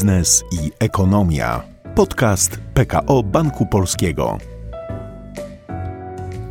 biznes 0.00 0.44
i 0.52 0.70
ekonomia. 0.80 1.62
Podcast 1.94 2.58
PKO 2.74 3.22
Banku 3.22 3.66
Polskiego. 3.66 4.59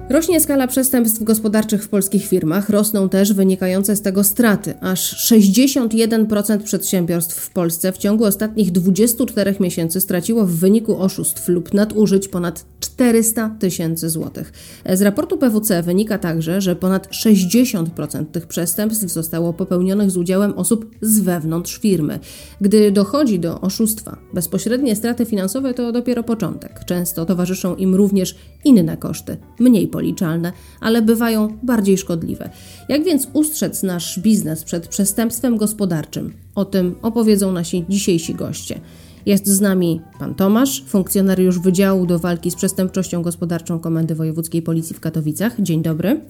Rośnie 0.10 0.40
skala 0.40 0.68
przestępstw 0.68 1.24
gospodarczych 1.24 1.84
w 1.84 1.90
polskich 1.90 2.26
firmach, 2.26 2.70
rosną 2.70 3.10
też 3.10 3.34
wynikające 3.34 3.96
z 3.96 4.02
tego 4.02 4.24
straty. 4.24 4.74
Aż 4.82 5.32
61% 5.32 6.64
przedsiębiorstw 6.64 7.36
w 7.36 7.50
Polsce 7.50 7.92
w 7.92 7.98
ciągu 7.98 8.26
ostatnich 8.26 8.72
24 8.72 9.56
miesięcy 9.60 10.02
straciło 10.02 10.46
w 10.46 10.52
wyniku 10.52 10.98
oszustw 10.98 11.48
lub 11.48 11.74
nadużyć 11.74 12.28
ponad 12.28 12.66
400 12.80 13.56
tysięcy 13.60 14.10
złotych. 14.10 14.54
Z 14.94 15.02
raportu 15.02 15.38
PWC 15.38 15.84
wynika 15.84 16.18
także, 16.18 16.62
że 16.62 16.76
ponad 16.76 17.08
60% 17.08 18.26
tych 18.26 18.48
przestępstw 18.48 19.10
zostało 19.10 19.54
popełnionych 19.54 20.12
z 20.12 20.18
udziałem 20.18 20.54
osób 20.54 20.96
z 21.02 21.20
wewnątrz 21.20 21.80
firmy. 21.80 22.20
Gdy 22.62 22.92
dochodzi 22.92 23.40
do 23.40 23.62
oszustwa, 23.62 24.18
bezpośrednie 24.34 24.96
straty 24.96 25.26
finansowe 25.26 25.74
to 25.74 25.92
dopiero 25.92 26.24
początek. 26.24 26.86
Często 26.86 27.26
towarzyszą 27.26 27.76
im 27.76 27.96
również 27.96 28.36
inne 28.64 28.98
koszty, 28.98 29.38
mniej 29.60 29.88
policzalne, 30.00 30.52
ale 30.80 31.02
bywają 31.02 31.58
bardziej 31.64 31.98
szkodliwe. 31.98 32.50
Jak 32.90 33.04
więc 33.04 33.28
ustrzec 33.34 33.84
nasz 33.84 34.20
biznes 34.20 34.64
przed 34.64 34.88
przestępstwem 34.88 35.58
gospodarczym? 35.58 36.34
O 36.56 36.66
tym 36.66 36.96
opowiedzą 37.02 37.52
nasi 37.52 37.86
dzisiejsi 37.90 38.36
goście. 38.36 38.80
Jest 39.26 39.48
z 39.48 39.62
nami 39.62 40.02
pan 40.20 40.36
Tomasz, 40.36 40.84
funkcjonariusz 40.88 41.60
Wydziału 41.60 42.06
do 42.06 42.20
Walki 42.20 42.52
z 42.52 42.56
Przestępczością 42.56 43.22
Gospodarczą 43.22 43.80
Komendy 43.80 44.16
Wojewódzkiej 44.16 44.62
Policji 44.62 44.96
w 44.96 45.00
Katowicach. 45.00 45.62
Dzień 45.62 45.82
dobry. 45.82 46.22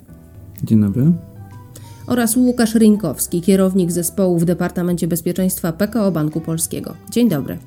Dzień 0.64 0.81
dobry. 0.81 1.12
Oraz 2.08 2.36
Łukasz 2.36 2.76
Rynkowski, 2.76 3.42
kierownik 3.42 3.92
zespołu 3.92 4.40
w 4.40 4.45
Departamencie 4.45 5.08
Bezpieczeństwa 5.08 5.72
PKO 5.72 6.12
Banku 6.12 6.42
Polskiego. 6.42 6.94
Dzień 7.12 7.30
dobry. 7.30 7.58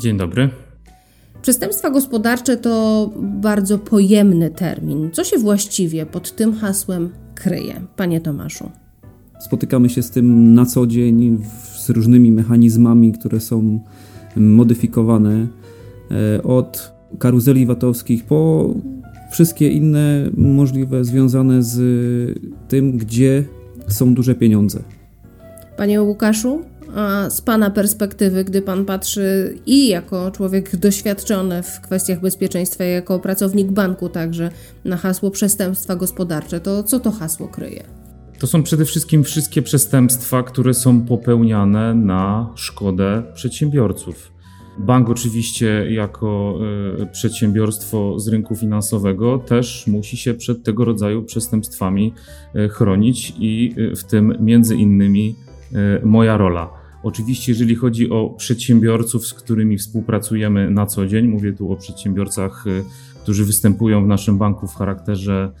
Dzień 0.00 0.16
dobry. 0.16 0.65
Przestępstwa 1.46 1.90
gospodarcze 1.90 2.56
to 2.56 3.10
bardzo 3.22 3.78
pojemny 3.78 4.50
termin. 4.50 5.10
Co 5.12 5.24
się 5.24 5.38
właściwie 5.38 6.06
pod 6.06 6.36
tym 6.36 6.54
hasłem 6.54 7.10
kryje, 7.34 7.80
panie 7.96 8.20
Tomaszu? 8.20 8.70
Spotykamy 9.40 9.88
się 9.88 10.02
z 10.02 10.10
tym 10.10 10.54
na 10.54 10.66
co 10.66 10.86
dzień 10.86 11.38
z 11.76 11.90
różnymi 11.90 12.32
mechanizmami, 12.32 13.12
które 13.12 13.40
są 13.40 13.80
modyfikowane 14.36 15.46
e, 16.10 16.42
od 16.42 16.92
karuzeli 17.18 17.66
VAT-owskich 17.66 18.24
po 18.24 18.70
wszystkie 19.30 19.68
inne 19.68 20.30
możliwe 20.36 21.04
związane 21.04 21.62
z 21.62 21.78
tym, 22.68 22.98
gdzie 22.98 23.44
są 23.88 24.14
duże 24.14 24.34
pieniądze. 24.34 24.82
Panie 25.76 26.02
Łukaszu, 26.02 26.60
a 26.96 27.30
z 27.30 27.40
Pana 27.40 27.70
perspektywy, 27.70 28.44
gdy 28.44 28.62
Pan 28.62 28.84
patrzy 28.84 29.58
i 29.66 29.88
jako 29.88 30.30
człowiek 30.30 30.76
doświadczony 30.76 31.62
w 31.62 31.80
kwestiach 31.80 32.20
bezpieczeństwa, 32.20 32.84
i 32.84 32.90
jako 32.90 33.18
pracownik 33.18 33.70
banku 33.70 34.08
także 34.08 34.50
na 34.84 34.96
hasło 34.96 35.30
przestępstwa 35.30 35.96
gospodarcze, 35.96 36.60
to 36.60 36.82
co 36.82 37.00
to 37.00 37.10
hasło 37.10 37.48
kryje? 37.48 37.84
To 38.38 38.46
są 38.46 38.62
przede 38.62 38.84
wszystkim 38.84 39.24
wszystkie 39.24 39.62
przestępstwa, 39.62 40.42
które 40.42 40.74
są 40.74 41.02
popełniane 41.02 41.94
na 41.94 42.52
szkodę 42.54 43.22
przedsiębiorców. 43.34 44.32
Bank 44.78 45.08
oczywiście 45.08 45.86
jako 45.90 46.58
y, 47.02 47.06
przedsiębiorstwo 47.06 48.20
z 48.20 48.28
rynku 48.28 48.56
finansowego 48.56 49.38
też 49.38 49.86
musi 49.86 50.16
się 50.16 50.34
przed 50.34 50.62
tego 50.62 50.84
rodzaju 50.84 51.22
przestępstwami 51.22 52.12
y, 52.56 52.68
chronić 52.68 53.32
i 53.38 53.74
y, 53.78 53.96
w 53.96 54.04
tym 54.04 54.36
między 54.40 54.76
innymi 54.76 55.36
moja 56.04 56.36
rola. 56.36 56.75
Oczywiście, 57.06 57.52
jeżeli 57.52 57.74
chodzi 57.74 58.10
o 58.10 58.30
przedsiębiorców, 58.30 59.26
z 59.26 59.34
którymi 59.34 59.78
współpracujemy 59.78 60.70
na 60.70 60.86
co 60.86 61.06
dzień, 61.06 61.28
mówię 61.28 61.52
tu 61.52 61.72
o 61.72 61.76
przedsiębiorcach, 61.76 62.64
którzy 63.22 63.44
występują 63.44 64.04
w 64.04 64.06
naszym 64.06 64.38
banku 64.38 64.66
w 64.66 64.74
charakterze 64.74 65.52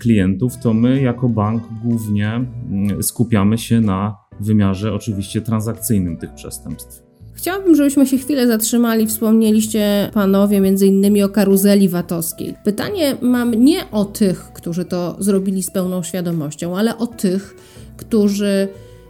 klientów, 0.00 0.58
to 0.58 0.74
my 0.74 1.02
jako 1.02 1.28
bank 1.28 1.62
głównie 1.84 2.28
mm, 2.28 3.02
skupiamy 3.02 3.58
się 3.58 3.80
na 3.80 4.16
wymiarze 4.40 4.94
oczywiście 4.94 5.40
transakcyjnym 5.40 6.16
tych 6.16 6.34
przestępstw. 6.34 7.02
Chciałabym, 7.34 7.74
żebyśmy 7.74 8.06
się 8.06 8.18
chwilę 8.18 8.46
zatrzymali. 8.46 9.06
Wspomnieliście 9.06 10.10
panowie 10.14 10.60
między 10.60 10.86
innymi 10.86 11.22
o 11.22 11.28
karuzeli 11.28 11.88
VAT-owskiej. 11.88 12.54
Pytanie 12.64 13.16
mam 13.22 13.54
nie 13.54 13.90
o 13.90 14.04
tych, 14.04 14.52
którzy 14.52 14.84
to 14.84 15.16
zrobili 15.18 15.62
z 15.62 15.70
pełną 15.70 16.02
świadomością, 16.02 16.76
ale 16.76 16.98
o 16.98 17.06
tych, 17.06 17.56
którzy 17.96 18.68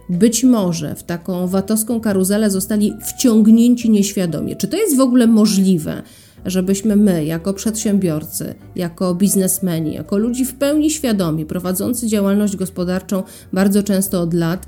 być 0.09 0.43
może 0.43 0.95
w 0.95 1.03
taką 1.03 1.47
VAT-owską 1.47 1.99
karuzelę 1.99 2.49
zostali 2.49 2.93
wciągnięci 3.01 3.89
nieświadomie. 3.89 4.55
Czy 4.55 4.67
to 4.67 4.77
jest 4.77 4.97
w 4.97 5.01
ogóle 5.01 5.27
możliwe? 5.27 6.03
żebyśmy 6.45 6.95
my, 6.95 7.25
jako 7.25 7.53
przedsiębiorcy, 7.53 8.55
jako 8.75 9.15
biznesmeni, 9.15 9.93
jako 9.93 10.17
ludzi 10.17 10.45
w 10.45 10.53
pełni 10.53 10.91
świadomi, 10.91 11.45
prowadzący 11.45 12.07
działalność 12.07 12.55
gospodarczą 12.55 13.23
bardzo 13.53 13.83
często 13.83 14.21
od 14.21 14.33
lat, 14.33 14.67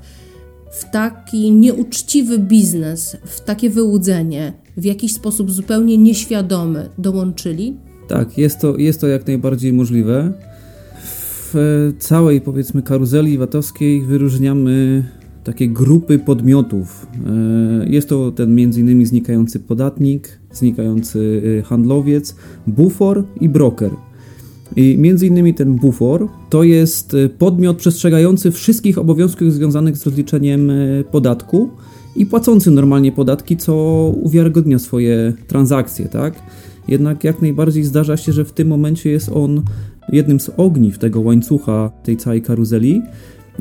w 0.72 0.90
taki 0.90 1.52
nieuczciwy 1.52 2.38
biznes, 2.38 3.16
w 3.24 3.40
takie 3.40 3.70
wyłudzenie, 3.70 4.52
w 4.76 4.84
jakiś 4.84 5.14
sposób 5.14 5.50
zupełnie 5.50 5.98
nieświadomy 5.98 6.88
dołączyli? 6.98 7.76
Tak, 8.08 8.38
jest 8.38 8.60
to, 8.60 8.76
jest 8.76 9.00
to 9.00 9.08
jak 9.08 9.26
najbardziej 9.26 9.72
możliwe. 9.72 10.32
W 11.52 11.92
całej, 11.98 12.40
powiedzmy, 12.40 12.82
karuzeli 12.82 13.38
VAT-owskiej 13.38 14.02
wyróżniamy 14.02 15.04
takie 15.44 15.68
grupy 15.68 16.18
podmiotów. 16.18 17.06
E, 17.26 17.88
jest 17.88 18.08
to 18.08 18.32
ten 18.32 18.58
innymi 18.58 19.06
znikający 19.06 19.60
podatnik, 19.60 20.38
znikający 20.52 21.42
e, 21.58 21.62
handlowiec, 21.62 22.36
bufor 22.66 23.24
i 23.40 23.48
broker. 23.48 23.90
I 24.76 24.98
między 24.98 25.26
innymi 25.26 25.54
ten 25.54 25.76
bufor 25.76 26.28
to 26.50 26.62
jest 26.62 27.14
y, 27.14 27.28
podmiot 27.28 27.76
przestrzegający 27.76 28.50
wszystkich 28.50 28.98
obowiązków 28.98 29.52
związanych 29.52 29.96
z 29.96 30.06
rozliczeniem 30.06 30.70
y, 30.70 31.04
podatku 31.10 31.70
i 32.16 32.26
płacący 32.26 32.70
normalnie 32.70 33.12
podatki, 33.12 33.56
co 33.56 33.74
uwiarygodnia 34.22 34.78
swoje 34.78 35.32
transakcje, 35.46 36.08
tak? 36.08 36.34
Jednak 36.88 37.24
jak 37.24 37.42
najbardziej 37.42 37.84
zdarza 37.84 38.16
się, 38.16 38.32
że 38.32 38.44
w 38.44 38.52
tym 38.52 38.68
momencie 38.68 39.10
jest 39.10 39.28
on 39.28 39.62
jednym 40.12 40.40
z 40.40 40.50
ogniw 40.56 40.98
tego 40.98 41.20
łańcucha, 41.20 41.90
tej 42.02 42.16
całej 42.16 42.42
karuzeli, 42.42 43.02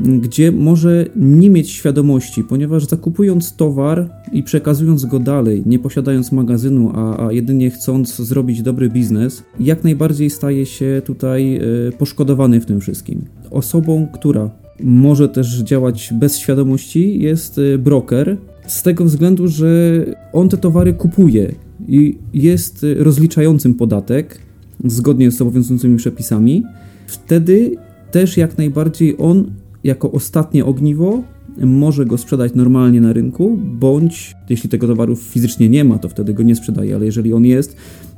gdzie 0.02 0.52
może 0.52 1.06
nie 1.16 1.50
mieć 1.50 1.70
świadomości, 1.70 2.44
ponieważ 2.44 2.86
zakupując 2.86 3.56
towar 3.56 4.10
i 4.32 4.44
przekazując 4.44 5.06
go 5.06 5.20
dalej, 5.20 5.64
nie 5.66 5.80
posiadając 5.80 6.32
magazynu, 6.32 6.92
a, 6.96 7.28
a 7.28 7.32
jedynie 7.32 7.70
chcąc 7.70 8.16
zrobić 8.16 8.62
dobry 8.62 8.90
biznes, 8.90 9.44
jak 9.60 9.84
najbardziej 9.84 10.30
staje 10.30 10.66
się 10.66 11.02
tutaj 11.06 11.60
y, 11.88 11.92
poszkodowany 11.98 12.62
w 12.62 12.66
tym 12.66 12.80
wszystkim. 12.80 13.26
Osobą, 13.52 14.08
która 14.14 14.50
może 14.84 15.30
też 15.30 15.58
działać 15.58 16.14
bez 16.14 16.38
świadomości, 16.38 17.20
jest 17.20 17.60
e, 17.74 17.78
broker, 17.78 18.38
z 18.68 18.84
tego 18.84 19.06
względu, 19.06 19.48
że 19.48 20.06
on 20.34 20.50
te 20.50 20.58
towary 20.58 20.94
kupuje 20.94 21.52
i 21.88 22.18
jest 22.34 22.86
rozliczającym 22.98 23.74
podatek 23.74 24.40
zgodnie 24.86 25.32
z 25.32 25.42
obowiązującymi 25.42 25.98
przepisami. 25.98 26.64
Wtedy 27.08 27.76
też 28.12 28.38
jak 28.38 28.58
najbardziej 28.58 29.16
on 29.18 29.52
jako 29.84 30.12
ostatnie 30.12 30.66
ogniwo 30.66 31.24
może 31.58 32.06
go 32.06 32.18
sprzedać 32.18 32.56
normalnie 32.56 33.02
na 33.02 33.14
rynku, 33.14 33.58
bądź 33.64 34.36
jeśli 34.50 34.70
tego 34.70 34.88
towaru 34.88 35.16
fizycznie 35.16 35.70
nie 35.70 35.84
ma, 35.84 35.98
to 35.98 36.10
wtedy 36.10 36.34
go 36.34 36.44
nie 36.44 36.56
sprzedaje, 36.56 36.96
ale 36.96 37.06
jeżeli 37.06 37.34
on 37.34 37.46
jest, 37.46 37.76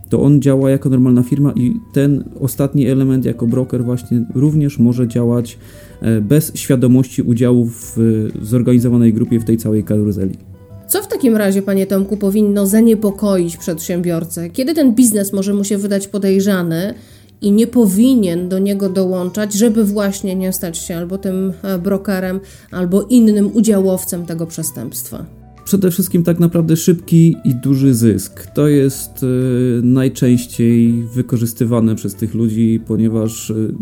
to 0.10 0.22
on 0.22 0.42
działa 0.42 0.70
jako 0.70 0.90
normalna 0.90 1.24
firma 1.24 1.54
i 1.56 1.74
ten 1.94 2.24
ostatni 2.40 2.88
element 2.88 3.26
jako 3.26 3.48
broker 3.48 3.84
właśnie 3.84 4.26
również 4.36 4.80
może 4.80 5.08
działać 5.08 5.58
e, 6.02 6.22
bez 6.22 6.52
świadomości 6.56 7.22
udziału 7.22 7.66
w 7.66 7.98
zorganizowanej 8.42 9.14
grupie 9.14 9.40
w 9.40 9.46
tej 9.46 9.58
całej 9.58 9.84
karuzeli. 9.84 10.38
Co 10.88 11.04
w 11.04 11.08
takim 11.08 11.36
razie, 11.36 11.62
panie 11.62 11.88
Tomku, 11.88 12.18
powinno 12.18 12.68
zaniepokoić 12.68 13.58
przedsiębiorcę? 13.58 14.50
Kiedy 14.50 14.74
ten 14.74 14.96
biznes 14.96 15.34
może 15.34 15.54
mu 15.54 15.64
się 15.64 15.78
wydać 15.78 16.08
podejrzany, 16.08 16.94
i 17.42 17.52
nie 17.52 17.68
powinien 17.68 18.50
do 18.50 18.60
niego 18.60 18.90
dołączać, 18.90 19.54
żeby 19.54 19.86
właśnie 19.86 20.36
nie 20.36 20.54
stać 20.54 20.78
się 20.78 20.98
albo 20.98 21.18
tym 21.18 21.54
e, 21.64 21.80
brokerem, 21.80 22.40
albo 22.72 23.04
innym 23.04 23.56
udziałowcem 23.56 24.26
tego 24.26 24.48
przestępstwa. 24.48 25.26
Przede 25.66 25.92
wszystkim 25.92 26.24
tak 26.24 26.40
naprawdę 26.40 26.78
szybki 26.78 27.36
i 27.44 27.56
duży 27.56 27.94
zysk. 27.94 28.48
To 28.48 28.68
jest 28.68 29.24
y, 29.24 29.82
najczęściej 29.84 31.04
wykorzystywane 31.14 31.96
przez 31.96 32.16
tych 32.16 32.34
ludzi, 32.34 32.80
ponieważ 32.88 33.50
y, 33.50 33.74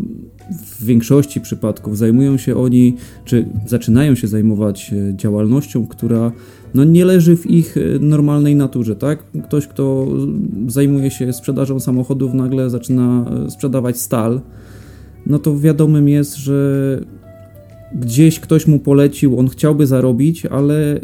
w 0.51 0.85
większości 0.85 1.41
przypadków 1.41 1.97
zajmują 1.97 2.37
się 2.37 2.55
oni, 2.55 2.95
czy 3.25 3.45
zaczynają 3.67 4.15
się 4.15 4.27
zajmować 4.27 4.91
działalnością, 5.15 5.87
która 5.87 6.31
no 6.73 6.83
nie 6.83 7.05
leży 7.05 7.37
w 7.37 7.49
ich 7.49 7.77
e, 7.77 7.99
normalnej 7.99 8.55
naturze, 8.55 8.95
tak? 8.95 9.23
Ktoś, 9.43 9.67
kto 9.67 10.07
zajmuje 10.67 11.11
się 11.11 11.33
sprzedażą 11.33 11.79
samochodów, 11.79 12.33
nagle 12.33 12.69
zaczyna 12.69 13.25
e, 13.45 13.51
sprzedawać 13.51 13.97
stal, 13.97 14.41
no 15.25 15.39
to 15.39 15.59
wiadomym 15.59 16.09
jest, 16.09 16.35
że 16.35 17.01
gdzieś 17.93 18.39
ktoś 18.39 18.67
mu 18.67 18.79
polecił, 18.79 19.39
on 19.39 19.49
chciałby 19.49 19.87
zarobić, 19.87 20.45
ale 20.45 20.99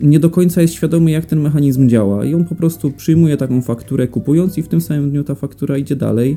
nie 0.00 0.20
do 0.20 0.30
końca 0.30 0.62
jest 0.62 0.74
świadomy, 0.74 1.10
jak 1.10 1.26
ten 1.26 1.40
mechanizm 1.40 1.88
działa, 1.88 2.24
i 2.24 2.34
on 2.34 2.44
po 2.44 2.54
prostu 2.54 2.90
przyjmuje 2.90 3.36
taką 3.36 3.62
fakturę 3.62 4.08
kupując, 4.08 4.58
i 4.58 4.62
w 4.62 4.68
tym 4.68 4.80
samym 4.80 5.10
dniu 5.10 5.24
ta 5.24 5.34
faktura 5.34 5.78
idzie 5.78 5.96
dalej. 5.96 6.36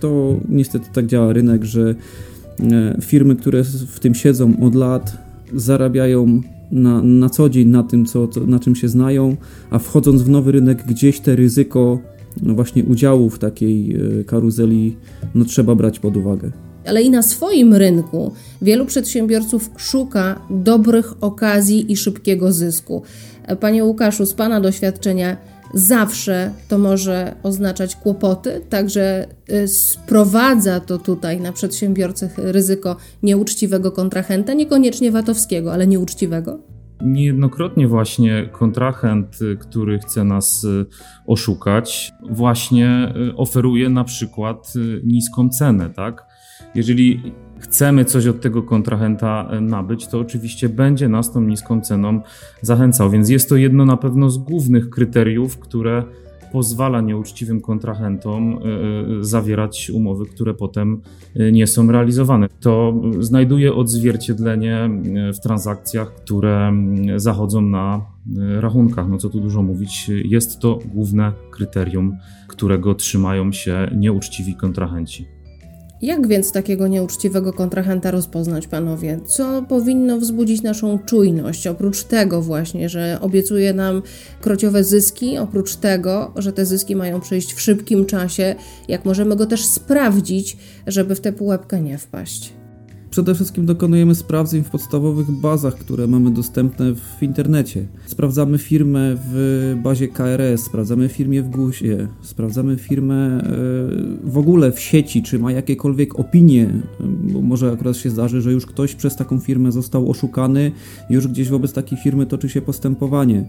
To 0.00 0.40
niestety 0.48 0.86
tak 0.92 1.06
działa 1.06 1.32
rynek, 1.32 1.64
że 1.64 1.94
e, 2.60 2.96
firmy, 3.00 3.36
które 3.36 3.64
w 3.64 4.00
tym 4.00 4.14
siedzą 4.14 4.60
od 4.60 4.74
lat, 4.74 5.16
zarabiają 5.54 6.40
na, 6.70 7.02
na 7.02 7.30
co 7.30 7.48
dzień 7.48 7.68
na 7.68 7.82
tym, 7.82 8.06
co, 8.06 8.28
na 8.46 8.58
czym 8.58 8.76
się 8.76 8.88
znają, 8.88 9.36
a 9.70 9.78
wchodząc 9.78 10.22
w 10.22 10.28
nowy 10.28 10.52
rynek, 10.52 10.84
gdzieś 10.86 11.20
te 11.20 11.36
ryzyko 11.36 11.98
no 12.42 12.54
właśnie 12.54 12.84
udziału 12.84 13.30
w 13.30 13.38
takiej 13.38 13.96
e, 14.20 14.24
karuzeli 14.24 14.96
no, 15.34 15.44
trzeba 15.44 15.74
brać 15.74 15.98
pod 15.98 16.16
uwagę. 16.16 16.50
Ale 16.86 17.02
i 17.02 17.10
na 17.10 17.22
swoim 17.22 17.74
rynku 17.74 18.32
wielu 18.62 18.86
przedsiębiorców 18.86 19.70
szuka 19.76 20.40
dobrych 20.50 21.14
okazji 21.20 21.92
i 21.92 21.96
szybkiego 21.96 22.52
zysku. 22.52 23.02
Panie 23.60 23.84
Łukaszu, 23.84 24.26
z 24.26 24.34
Pana 24.34 24.60
doświadczenia, 24.60 25.36
zawsze 25.74 26.52
to 26.68 26.78
może 26.78 27.36
oznaczać 27.42 27.96
kłopoty, 27.96 28.60
także 28.68 29.26
y, 29.50 29.68
sprowadza 29.68 30.80
to 30.80 30.98
tutaj 30.98 31.40
na 31.40 31.52
przedsiębiorcę 31.52 32.30
ryzyko 32.36 32.96
nieuczciwego 33.22 33.92
kontrahenta, 33.92 34.54
niekoniecznie 34.54 35.10
VAT-owskiego, 35.10 35.72
ale 35.72 35.86
nieuczciwego? 35.86 36.58
Niejednokrotnie 37.00 37.88
właśnie 37.88 38.48
kontrahent, 38.52 39.38
który 39.60 39.98
chce 39.98 40.24
nas 40.24 40.64
y, 40.64 40.86
oszukać, 41.26 42.12
właśnie 42.30 43.12
y, 43.30 43.36
oferuje 43.36 43.90
na 43.90 44.04
przykład 44.04 44.72
niską 45.04 45.48
cenę, 45.48 45.90
tak? 45.90 46.26
Jeżeli 46.74 47.34
chcemy 47.64 48.04
coś 48.04 48.26
od 48.26 48.40
tego 48.40 48.62
kontrahenta 48.62 49.48
e, 49.50 49.60
nabyć, 49.60 50.06
to 50.06 50.18
oczywiście 50.18 50.68
będzie 50.68 51.08
nas 51.08 51.32
tą 51.32 51.40
niską 51.40 51.80
ceną 51.80 52.20
zachęcał. 52.62 53.10
Więc 53.10 53.28
jest 53.28 53.48
to 53.48 53.56
jedno 53.56 53.84
na 53.84 53.96
pewno 53.96 54.30
z 54.30 54.38
głównych 54.38 54.90
kryteriów, 54.90 55.58
które 55.58 56.04
pozwala 56.52 57.00
nieuczciwym 57.00 57.60
kontrahentom 57.60 58.52
e, 58.52 58.56
e, 58.56 59.24
zawierać 59.24 59.90
umowy, 59.90 60.26
które 60.26 60.54
potem 60.54 61.00
nie 61.52 61.66
są 61.66 61.92
realizowane. 61.92 62.48
To 62.60 63.02
znajduje 63.20 63.74
odzwierciedlenie 63.74 64.90
w 65.34 65.40
transakcjach, 65.40 66.14
które 66.14 66.72
zachodzą 67.16 67.60
na 67.60 68.00
rachunkach. 68.60 69.08
No 69.08 69.18
co 69.18 69.30
tu 69.30 69.40
dużo 69.40 69.62
mówić, 69.62 70.10
jest 70.24 70.58
to 70.58 70.78
główne 70.94 71.32
kryterium, 71.50 72.16
którego 72.48 72.94
trzymają 72.94 73.52
się 73.52 73.90
nieuczciwi 73.96 74.54
kontrahenci. 74.54 75.33
Jak 76.02 76.26
więc 76.26 76.52
takiego 76.52 76.88
nieuczciwego 76.88 77.52
kontrahenta 77.52 78.10
rozpoznać, 78.10 78.66
panowie? 78.66 79.20
Co 79.26 79.62
powinno 79.62 80.18
wzbudzić 80.18 80.62
naszą 80.62 80.98
czujność? 80.98 81.66
Oprócz 81.66 82.02
tego 82.02 82.42
właśnie, 82.42 82.88
że 82.88 83.18
obiecuje 83.20 83.74
nam 83.74 84.02
krociowe 84.40 84.84
zyski, 84.84 85.38
oprócz 85.38 85.76
tego, 85.76 86.32
że 86.36 86.52
te 86.52 86.66
zyski 86.66 86.96
mają 86.96 87.20
przyjść 87.20 87.54
w 87.54 87.60
szybkim 87.60 88.06
czasie, 88.06 88.54
jak 88.88 89.04
możemy 89.04 89.36
go 89.36 89.46
też 89.46 89.64
sprawdzić, 89.64 90.56
żeby 90.86 91.14
w 91.14 91.20
tę 91.20 91.32
pułapkę 91.32 91.80
nie 91.80 91.98
wpaść? 91.98 92.63
Przede 93.14 93.34
wszystkim 93.34 93.66
dokonujemy 93.66 94.14
sprawdzeń 94.14 94.64
w 94.64 94.70
podstawowych 94.70 95.30
bazach, 95.30 95.74
które 95.74 96.06
mamy 96.06 96.30
dostępne 96.30 96.94
w 96.94 97.22
internecie. 97.22 97.86
Sprawdzamy 98.06 98.58
firmę 98.58 99.16
w 99.30 99.76
bazie 99.82 100.08
KRS, 100.08 100.64
sprawdzamy 100.64 101.08
firmę 101.08 101.42
w 101.42 101.50
GUS-ie, 101.50 102.08
sprawdzamy 102.22 102.76
firmę 102.76 103.14
e, 103.14 103.50
w 104.24 104.38
ogóle 104.38 104.72
w 104.72 104.80
sieci, 104.80 105.22
czy 105.22 105.38
ma 105.38 105.52
jakiekolwiek 105.52 106.18
opinie, 106.18 106.70
bo 107.00 107.42
może 107.42 107.72
akurat 107.72 107.96
się 107.96 108.10
zdarzy, 108.10 108.40
że 108.40 108.52
już 108.52 108.66
ktoś 108.66 108.94
przez 108.94 109.16
taką 109.16 109.40
firmę 109.40 109.72
został 109.72 110.10
oszukany, 110.10 110.72
już 111.10 111.28
gdzieś 111.28 111.48
wobec 111.48 111.72
takiej 111.72 111.98
firmy 111.98 112.26
toczy 112.26 112.48
się 112.48 112.62
postępowanie. 112.62 113.44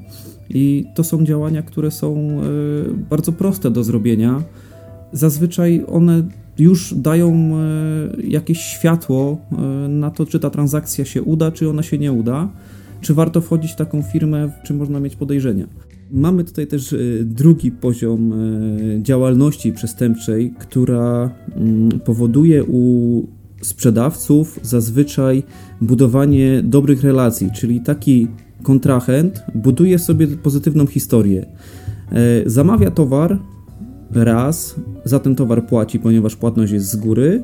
I 0.50 0.86
to 0.96 1.04
są 1.04 1.24
działania, 1.24 1.62
które 1.62 1.92
są 1.92 2.18
e, 2.18 2.44
bardzo 3.10 3.32
proste 3.32 3.72
do 3.72 3.84
zrobienia. 3.84 4.44
Zazwyczaj 5.14 5.84
one 5.88 6.24
już 6.60 6.94
dają 6.94 7.34
e, 7.34 8.22
jakieś 8.22 8.60
światło 8.60 9.38
e, 9.52 9.88
na 9.88 10.12
to, 10.12 10.26
czy 10.26 10.40
ta 10.40 10.50
transakcja 10.50 11.06
się 11.06 11.24
uda, 11.24 11.52
czy 11.52 11.70
ona 11.70 11.84
się 11.84 11.98
nie 11.98 12.12
uda, 12.12 12.50
czy 13.02 13.14
warto 13.14 13.42
wchodzić 13.42 13.72
w 13.72 13.76
taką 13.76 14.02
firmę, 14.02 14.52
czy 14.64 14.74
można 14.74 15.00
mieć 15.00 15.16
podejrzenia. 15.16 15.68
Mamy 16.12 16.44
tutaj 16.44 16.68
też 16.68 16.94
e, 16.94 16.98
drugi 17.24 17.72
poziom 17.72 18.34
działalności 19.02 19.74
przestępczej, 19.74 20.54
która 20.60 21.30
mm, 21.56 22.00
powoduje 22.00 22.64
u 22.64 23.28
sprzedawców 23.62 24.60
zazwyczaj 24.62 25.44
budowanie 25.82 26.62
dobrych 26.64 27.04
relacji, 27.04 27.52
czyli 27.52 27.82
taki 27.82 28.28
kontrahent 28.64 29.44
buduje 29.56 30.00
sobie 30.00 30.28
pozytywną 30.28 30.88
historię. 30.88 31.46
Zamawia 32.46 32.92
towar, 32.92 33.40
raz, 34.12 34.76
za 35.06 35.20
ten 35.20 35.36
towar 35.36 35.68
płaci, 35.68 36.00
ponieważ 36.00 36.36
płatność 36.36 36.74
jest 36.74 36.92
z 36.92 36.96
góry, 36.96 37.44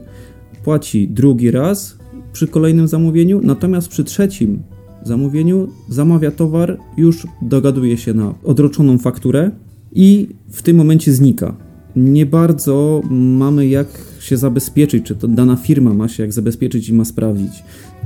płaci 0.63 1.07
drugi 1.07 1.51
raz 1.51 1.97
przy 2.33 2.47
kolejnym 2.47 2.87
zamówieniu, 2.87 3.41
natomiast 3.43 3.87
przy 3.87 4.03
trzecim 4.03 4.63
zamówieniu 5.03 5.67
zamawia 5.89 6.31
towar, 6.31 6.77
już 6.97 7.27
dogaduje 7.41 7.97
się 7.97 8.13
na 8.13 8.33
odroczoną 8.43 8.97
fakturę 8.97 9.51
i 9.91 10.29
w 10.49 10.61
tym 10.61 10.77
momencie 10.77 11.13
znika. 11.13 11.55
Nie 11.95 12.25
bardzo 12.25 13.01
mamy 13.09 13.67
jak 13.67 13.87
się 14.19 14.37
zabezpieczyć, 14.37 15.05
czy 15.05 15.15
to 15.15 15.27
dana 15.27 15.55
firma 15.55 15.93
ma 15.93 16.07
się 16.07 16.23
jak 16.23 16.33
zabezpieczyć 16.33 16.89
i 16.89 16.93
ma 16.93 17.05
sprawdzić. 17.05 17.63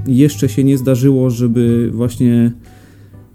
Jeszcze 0.07 0.49
się 0.49 0.63
nie 0.63 0.77
zdarzyło, 0.77 1.29
żeby 1.29 1.91
właśnie 1.93 2.51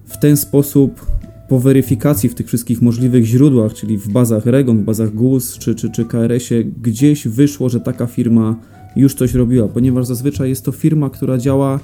w 0.04 0.18
ten 0.18 0.36
sposób 0.36 1.06
po 1.50 1.60
weryfikacji 1.60 2.28
w 2.28 2.34
tych 2.34 2.46
wszystkich 2.46 2.82
możliwych 2.82 3.24
źródłach, 3.24 3.74
czyli 3.74 3.98
w 3.98 4.08
bazach 4.08 4.46
REGON, 4.46 4.78
w 4.78 4.84
bazach 4.84 5.14
GUS 5.14 5.58
czy, 5.58 5.74
czy, 5.74 5.90
czy 5.90 6.04
KRS-ie, 6.04 6.64
gdzieś 6.64 7.28
wyszło, 7.28 7.68
że 7.68 7.80
taka 7.80 8.06
firma 8.06 8.56
już 8.96 9.14
coś 9.14 9.34
robiła, 9.34 9.68
ponieważ 9.68 10.06
zazwyczaj 10.06 10.48
jest 10.48 10.64
to 10.64 10.72
firma, 10.72 11.10
która 11.10 11.38
działa 11.38 11.80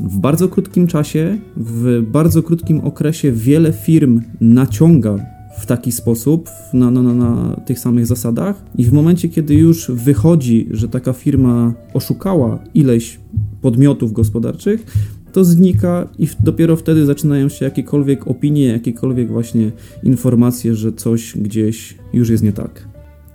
w 0.00 0.18
bardzo 0.18 0.48
krótkim 0.48 0.86
czasie, 0.86 1.38
w 1.56 2.02
bardzo 2.02 2.42
krótkim 2.42 2.80
okresie 2.80 3.32
wiele 3.32 3.72
firm 3.72 4.20
naciąga 4.40 5.18
w 5.58 5.66
taki 5.66 5.92
sposób, 5.92 6.50
na, 6.72 6.90
na, 6.90 7.02
na, 7.02 7.14
na, 7.14 7.56
tych 7.56 7.78
samych 7.78 8.06
zasadach, 8.06 8.62
i 8.78 8.84
w 8.84 8.92
momencie, 8.92 9.28
kiedy 9.28 9.54
już 9.54 9.90
wychodzi, 9.90 10.68
że 10.70 10.88
taka 10.88 11.12
firma 11.12 11.74
oszukała 11.94 12.58
ileś 12.74 13.20
podmiotów 13.60 14.12
gospodarczych, 14.12 14.86
to 15.34 15.44
znika 15.44 16.08
i 16.18 16.28
dopiero 16.40 16.76
wtedy 16.76 17.06
zaczynają 17.06 17.48
się 17.48 17.64
jakiekolwiek 17.64 18.28
opinie, 18.28 18.66
jakiekolwiek 18.66 19.28
właśnie 19.28 19.70
informacje, 20.02 20.74
że 20.74 20.92
coś 20.92 21.36
gdzieś 21.36 21.98
już 22.12 22.28
jest 22.30 22.42
nie 22.42 22.52
tak. 22.52 22.88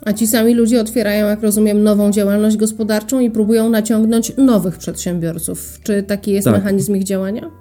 A 0.05 0.13
ci 0.13 0.27
sami 0.27 0.55
ludzie 0.55 0.81
otwierają, 0.81 1.27
jak 1.27 1.41
rozumiem, 1.43 1.83
nową 1.83 2.12
działalność 2.12 2.57
gospodarczą 2.57 3.19
i 3.19 3.31
próbują 3.31 3.69
naciągnąć 3.69 4.31
nowych 4.38 4.77
przedsiębiorców. 4.77 5.79
Czy 5.83 6.03
taki 6.03 6.31
jest 6.31 6.45
tak. 6.45 6.55
mechanizm 6.55 6.95
ich 6.95 7.03
działania? 7.03 7.51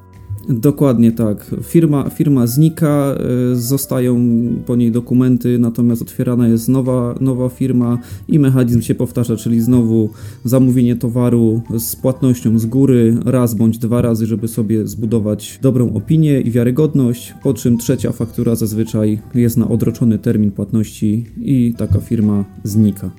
Dokładnie 0.48 1.12
tak. 1.12 1.54
Firma, 1.62 2.10
firma 2.10 2.46
znika, 2.46 3.14
e, 3.52 3.56
zostają 3.56 4.18
po 4.66 4.76
niej 4.76 4.92
dokumenty, 4.92 5.58
natomiast 5.58 6.02
otwierana 6.02 6.48
jest 6.48 6.68
nowa, 6.68 7.14
nowa 7.20 7.48
firma 7.48 7.98
i 8.28 8.38
mechanizm 8.38 8.82
się 8.82 8.94
powtarza, 8.94 9.36
czyli 9.36 9.60
znowu 9.60 10.10
zamówienie 10.44 10.96
towaru 10.96 11.62
z 11.78 11.96
płatnością 11.96 12.58
z 12.58 12.66
góry 12.66 13.16
raz 13.24 13.54
bądź 13.54 13.78
dwa 13.78 14.02
razy, 14.02 14.26
żeby 14.26 14.48
sobie 14.48 14.86
zbudować 14.86 15.58
dobrą 15.62 15.94
opinię 15.94 16.40
i 16.40 16.50
wiarygodność, 16.50 17.34
po 17.42 17.54
czym 17.54 17.78
trzecia 17.78 18.12
faktura 18.12 18.54
zazwyczaj 18.54 19.18
jest 19.34 19.56
na 19.56 19.68
odroczony 19.68 20.18
termin 20.18 20.50
płatności 20.50 21.26
i 21.40 21.74
taka 21.78 22.00
firma 22.00 22.44
znika. 22.64 23.10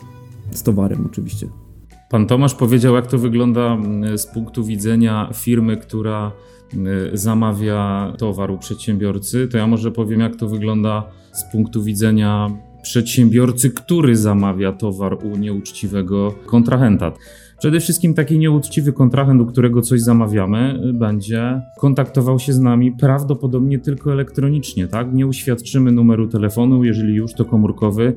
Z 0.52 0.64
towarem 0.64 1.06
oczywiście. 1.06 1.48
Pan 2.10 2.28
Tomasz 2.28 2.56
powiedział, 2.56 2.96
jak 2.96 3.08
to 3.08 3.18
wygląda 3.18 3.74
mm, 3.74 4.18
z 4.18 4.26
punktu 4.26 4.64
widzenia 4.64 5.30
firmy, 5.34 5.78
która 5.78 6.32
Y, 6.32 6.59
zamawia 7.14 8.14
towar 8.18 8.52
u 8.52 8.58
przedsiębiorcy, 8.58 9.48
to 9.48 9.58
ja 9.58 9.68
może 9.68 9.92
powiem, 9.92 10.20
jak 10.20 10.36
to 10.36 10.48
wygląda 10.48 11.04
z 11.32 11.52
punktu 11.52 11.84
widzenia 11.84 12.50
przedsiębiorcy, 12.82 13.70
który 13.70 14.16
zamawia 14.16 14.72
towar 14.72 15.18
u 15.26 15.38
nieuczciwego 15.38 16.36
kontrahenta. 16.46 17.12
Przede 17.60 17.80
wszystkim 17.80 18.14
taki 18.14 18.40
nieuczciwy 18.40 18.94
kontrahent, 18.94 19.42
u 19.42 19.46
którego 19.46 19.82
coś 19.82 20.02
zamawiamy, 20.02 20.80
będzie 20.94 21.62
kontaktował 21.78 22.40
się 22.40 22.54
z 22.54 22.60
nami 22.60 22.92
prawdopodobnie 22.92 23.80
tylko 23.80 24.12
elektronicznie, 24.12 24.88
tak? 24.88 25.14
Nie 25.14 25.28
uświadczymy 25.28 25.92
numeru 25.92 26.28
telefonu, 26.28 26.84
jeżeli 26.84 27.16
już 27.16 27.34
to 27.34 27.46
komórkowy 27.46 28.16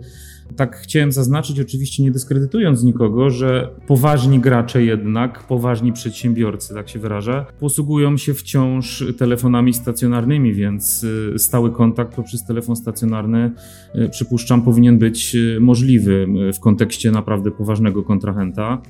tak 0.57 0.77
chciałem 0.77 1.13
zaznaczyć, 1.13 1.61
oczywiście 1.61 2.03
nie 2.03 2.11
dyskredytując 2.11 2.83
nikogo, 2.83 3.31
że 3.31 3.69
poważni 3.87 4.39
gracze 4.41 4.85
jednak, 4.85 5.47
poważni 5.47 5.93
przedsiębiorcy, 5.93 6.75
tak 6.75 6.89
się 6.89 6.99
wyrażę, 6.99 7.47
posługują 7.61 8.17
się 8.17 8.35
wciąż 8.35 9.05
telefonami 9.19 9.75
stacjonarnymi, 9.75 10.55
więc 10.55 11.05
y, 11.05 11.39
stały 11.39 11.71
kontakt 11.71 12.15
poprzez 12.15 12.45
telefon 12.45 12.77
stacjonarny, 12.77 13.51
y, 13.95 14.09
przypuszczam, 14.09 14.63
powinien 14.63 14.99
być 14.99 15.35
y, 15.35 15.59
możliwy 15.61 16.27
w 16.55 16.61
kontekście 16.61 17.11
naprawdę 17.11 17.51
poważnego 17.51 18.03
kontrahenta. 18.03 18.83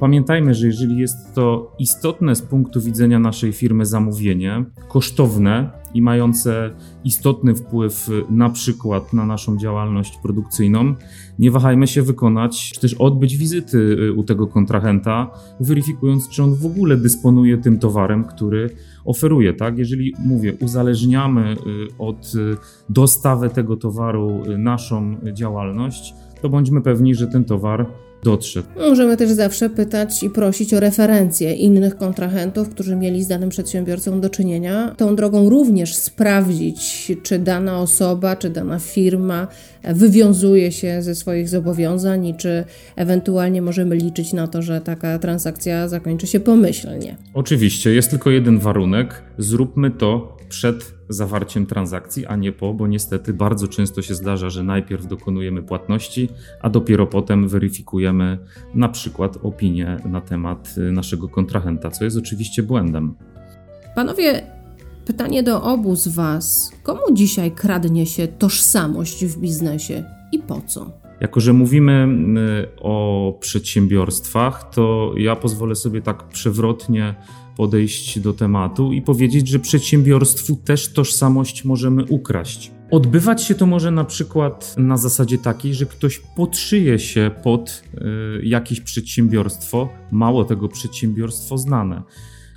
Pamiętajmy, 0.00 0.54
że 0.54 0.66
jeżeli 0.66 0.98
jest 0.98 1.34
to 1.34 1.72
istotne 1.78 2.36
z 2.36 2.42
punktu 2.42 2.80
widzenia 2.80 3.18
naszej 3.18 3.52
firmy 3.52 3.86
zamówienie, 3.86 4.64
kosztowne 4.88 5.70
i 5.94 6.02
mające 6.02 6.70
istotny 7.04 7.54
wpływ 7.54 8.08
na 8.30 8.50
przykład 8.50 9.12
na 9.12 9.26
naszą 9.26 9.58
działalność 9.58 10.18
produkcyjną, 10.22 10.94
nie 11.38 11.50
wahajmy 11.50 11.86
się 11.86 12.02
wykonać, 12.02 12.72
czy 12.74 12.80
też 12.80 12.94
odbyć 12.94 13.36
wizyty 13.36 13.78
y, 13.78 14.12
u 14.12 14.24
tego 14.24 14.46
kontrahenta, 14.46 15.30
weryfikując, 15.60 16.28
czy 16.28 16.42
on 16.42 16.54
w 16.54 16.66
ogóle 16.66 16.96
dysponuje 16.96 17.58
tym 17.58 17.78
towarem, 17.78 18.24
który 18.24 18.70
oferuje. 19.04 19.52
Tak? 19.52 19.78
Jeżeli 19.78 20.14
mówię, 20.24 20.54
uzależniamy 20.60 21.52
y, 21.52 21.56
od 21.98 22.32
y, 22.34 22.56
dostawy 22.88 23.50
tego 23.50 23.76
towaru 23.76 24.42
naszą 24.58 25.16
działalność, 25.32 26.14
to 26.42 26.48
bądźmy 26.48 26.82
pewni, 26.82 27.14
że 27.14 27.26
ten 27.26 27.44
towar 27.44 27.86
dotrze. 28.24 28.62
Możemy 28.76 29.16
też 29.16 29.30
zawsze 29.30 29.70
pytać 29.70 30.22
i 30.22 30.30
prosić 30.30 30.74
o 30.74 30.80
referencje 30.80 31.54
innych 31.54 31.96
kontrahentów, 31.96 32.68
którzy 32.68 32.96
mieli 32.96 33.24
z 33.24 33.28
danym 33.28 33.48
przedsiębiorcą 33.48 34.20
do 34.20 34.30
czynienia. 34.30 34.94
Tą 34.96 35.16
drogą 35.16 35.48
również 35.48 35.94
sprawdzić, 35.94 37.12
czy 37.22 37.38
dana 37.38 37.80
osoba, 37.80 38.36
czy 38.36 38.50
dana 38.50 38.78
firma 38.78 39.48
wywiązuje 39.84 40.72
się 40.72 41.02
ze 41.02 41.14
swoich 41.14 41.48
zobowiązań 41.48 42.26
i 42.26 42.34
czy 42.34 42.64
ewentualnie 42.96 43.62
możemy 43.62 43.96
liczyć 43.96 44.32
na 44.32 44.48
to, 44.48 44.62
że 44.62 44.80
taka 44.80 45.18
transakcja 45.18 45.88
zakończy 45.88 46.26
się 46.26 46.40
pomyślnie. 46.40 47.16
Oczywiście, 47.34 47.94
jest 47.94 48.10
tylko 48.10 48.30
jeden 48.30 48.58
warunek: 48.58 49.22
zróbmy 49.38 49.90
to 49.90 50.35
przed 50.48 50.94
zawarciem 51.08 51.66
transakcji, 51.66 52.26
a 52.26 52.36
nie 52.36 52.52
po, 52.52 52.74
bo 52.74 52.86
niestety 52.86 53.34
bardzo 53.34 53.68
często 53.68 54.02
się 54.02 54.14
zdarza, 54.14 54.50
że 54.50 54.62
najpierw 54.62 55.06
dokonujemy 55.06 55.62
płatności, 55.62 56.28
a 56.60 56.70
dopiero 56.70 57.06
potem 57.06 57.48
weryfikujemy 57.48 58.38
na 58.74 58.88
przykład 58.88 59.38
opinię 59.42 59.96
na 60.04 60.20
temat 60.20 60.74
y, 60.78 60.92
naszego 60.92 61.28
kontrahenta, 61.28 61.90
co 61.90 62.04
jest 62.04 62.16
oczywiście 62.16 62.62
błędem. 62.62 63.14
Panowie, 63.94 64.42
pytanie 65.04 65.42
do 65.42 65.62
obu 65.62 65.96
z 65.96 66.08
Was. 66.08 66.72
Komu 66.82 67.00
dzisiaj 67.12 67.52
kradnie 67.52 68.06
się 68.06 68.28
tożsamość 68.28 69.24
w 69.24 69.40
biznesie 69.40 70.04
i 70.32 70.38
po 70.38 70.60
co? 70.60 71.05
Jako, 71.20 71.40
że 71.40 71.52
mówimy 71.52 72.08
o 72.80 73.38
przedsiębiorstwach, 73.40 74.70
to 74.70 75.14
ja 75.16 75.36
pozwolę 75.36 75.74
sobie 75.74 76.02
tak 76.02 76.28
przewrotnie 76.28 77.14
podejść 77.56 78.20
do 78.20 78.32
tematu 78.32 78.92
i 78.92 79.02
powiedzieć, 79.02 79.48
że 79.48 79.58
przedsiębiorstwu 79.58 80.56
też 80.56 80.92
tożsamość 80.92 81.64
możemy 81.64 82.04
ukraść. 82.04 82.70
Odbywać 82.90 83.42
się 83.42 83.54
to 83.54 83.66
może 83.66 83.90
na 83.90 84.04
przykład 84.04 84.74
na 84.78 84.96
zasadzie 84.96 85.38
takiej, 85.38 85.74
że 85.74 85.86
ktoś 85.86 86.20
podszyje 86.36 86.98
się 86.98 87.30
pod 87.42 87.82
y, 87.94 88.46
jakieś 88.46 88.80
przedsiębiorstwo, 88.80 89.88
mało 90.10 90.44
tego 90.44 90.68
przedsiębiorstwo 90.68 91.58
znane. 91.58 92.02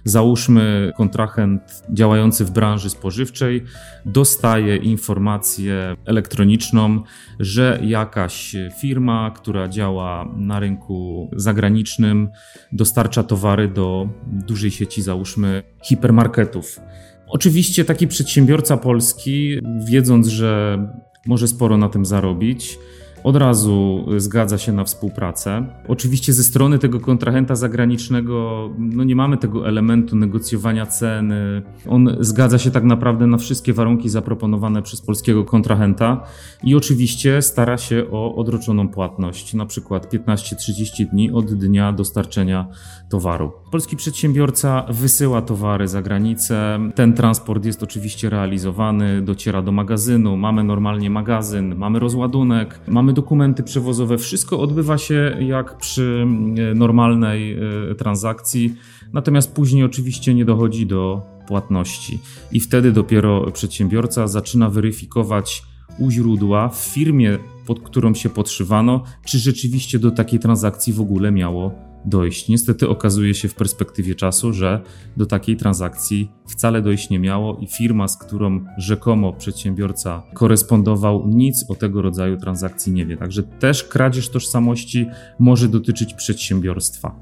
Załóżmy, 0.10 0.94
kontrahent 0.98 1.84
działający 1.90 2.46
w 2.46 2.52
branży 2.52 2.90
spożywczej 2.90 3.64
dostaje 4.06 4.76
informację 4.76 5.96
elektroniczną, 6.06 7.04
że 7.40 7.80
jakaś 7.84 8.56
firma, 8.82 9.32
która 9.36 9.68
działa 9.68 10.34
na 10.38 10.60
rynku 10.60 11.30
zagranicznym, 11.36 12.30
dostarcza 12.72 13.24
towary 13.24 13.68
do 13.68 14.10
dużej 14.28 14.72
sieci, 14.72 15.02
załóżmy, 15.02 15.64
hipermarketów. 15.84 16.80
Oczywiście 17.28 17.86
taki 17.86 18.08
przedsiębiorca 18.08 18.78
polski, 18.78 19.60
wiedząc, 19.86 20.28
że 20.28 20.80
może 21.26 21.48
sporo 21.48 21.78
na 21.78 21.90
tym 21.90 22.06
zarobić, 22.06 22.80
od 23.24 23.36
razu 23.36 24.06
zgadza 24.18 24.58
się 24.58 24.72
na 24.72 24.84
współpracę. 24.84 25.66
Oczywiście 25.88 26.34
ze 26.34 26.44
strony 26.44 26.80
tego 26.80 27.00
kontrahenta 27.00 27.56
zagranicznego 27.56 28.70
no 28.80 29.04
nie 29.04 29.16
mamy 29.16 29.38
tego 29.38 29.68
elementu 29.68 30.16
negocjowania 30.16 30.86
ceny. 30.86 31.62
On 31.88 32.18
zgadza 32.20 32.58
się 32.58 32.72
tak 32.72 32.84
naprawdę 32.84 33.28
na 33.28 33.38
wszystkie 33.38 33.74
warunki 33.74 34.10
zaproponowane 34.10 34.82
przez 34.82 35.02
polskiego 35.02 35.46
kontrahenta 35.46 36.24
i 36.64 36.76
oczywiście 36.76 37.42
stara 37.42 37.78
się 37.78 38.06
o 38.12 38.36
odroczoną 38.36 38.88
płatność, 38.88 39.54
na 39.54 39.66
przykład 39.66 40.14
15-30 40.14 41.10
dni 41.10 41.32
od 41.32 41.54
dnia 41.54 41.94
dostarczenia 41.94 42.68
towaru. 43.10 43.52
Polski 43.72 43.96
przedsiębiorca 43.96 44.86
wysyła 44.90 45.42
towary 45.42 45.88
za 45.88 46.02
granicę. 46.02 46.80
Ten 46.96 47.14
transport 47.14 47.66
jest 47.66 47.84
oczywiście 47.84 48.30
realizowany, 48.30 49.22
dociera 49.22 49.62
do 49.62 49.72
magazynu, 49.72 50.38
mamy 50.38 50.64
normalnie 50.64 51.10
magazyn, 51.10 51.76
mamy 51.76 52.00
rozładunek, 52.00 52.80
mamy 52.88 53.09
mamy 53.10 53.14
dokumenty 53.14 53.64
przewozowe, 53.64 54.18
wszystko 54.18 54.60
odbywa 54.60 54.98
się 54.98 55.38
jak 55.40 55.78
przy 55.78 56.26
e, 56.72 56.76
normalnej 56.76 57.58
e, 57.92 57.96
transakcji, 57.96 58.76
natomiast 59.14 59.54
później 59.54 59.84
oczywiście 59.84 60.34
nie 60.34 60.46
dochodzi 60.46 60.86
do 60.86 61.22
płatności. 61.48 62.20
I 62.52 62.60
wtedy 62.60 62.92
dopiero 62.92 63.52
przedsiębiorca 63.52 64.28
zaczyna 64.28 64.70
weryfikować 64.70 65.64
u 66.00 66.12
źródła 66.12 66.70
w 66.70 66.78
firmie, 66.78 67.38
pod 67.66 67.80
którą 67.80 68.14
się 68.14 68.30
podszywano, 68.30 69.04
czy 69.26 69.40
rzeczywiście 69.40 70.00
do 70.00 70.12
takiej 70.12 70.40
transakcji 70.40 70.94
w 70.94 71.02
ogóle 71.02 71.32
miało 71.32 71.89
dojść. 72.06 72.50
Niestety 72.50 72.90
okazuje 72.90 73.34
się 73.34 73.48
w 73.48 73.56
perspektywie 73.56 74.16
czasu, 74.16 74.54
że 74.54 74.82
do 75.18 75.26
takiej 75.26 75.58
transakcji 75.58 76.32
wcale 76.48 76.82
dojść 76.82 77.10
nie 77.10 77.20
miało 77.20 77.58
i 77.62 77.68
firma, 77.68 78.08
z 78.08 78.18
którą 78.18 78.66
rzekomo 78.78 79.34
przedsiębiorca 79.34 80.24
korespondował, 80.34 81.28
nic 81.28 81.66
o 81.70 81.76
tego 81.76 82.02
rodzaju 82.02 82.38
transakcji 82.38 82.94
nie 82.94 83.06
wie. 83.06 83.18
Także 83.18 83.44
też 83.44 83.84
kradzież 83.84 84.30
tożsamości 84.30 85.06
może 85.40 85.68
dotyczyć 85.68 86.14
przedsiębiorstwa. 86.14 87.16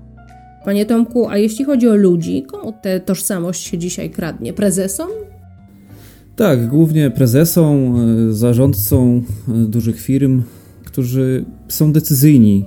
Panie 0.65 0.85
Tomku, 0.85 1.27
a 1.29 1.37
jeśli 1.37 1.65
chodzi 1.65 1.89
o 1.89 1.95
ludzi, 1.95 2.43
komu 2.43 2.73
tę 2.81 2.99
tożsamość 2.99 3.63
się 3.63 3.77
dzisiaj 3.77 4.09
kradnie? 4.09 4.53
Prezesom? 4.53 5.09
Tak, 6.35 6.67
głównie 6.67 7.11
prezesom, 7.11 7.95
e, 7.95 8.33
zarządcom 8.33 9.23
e, 9.47 9.51
dużych 9.53 10.01
firm, 10.01 10.43
którzy 10.85 11.45
są 11.67 11.91
decyzyjni 11.91 12.65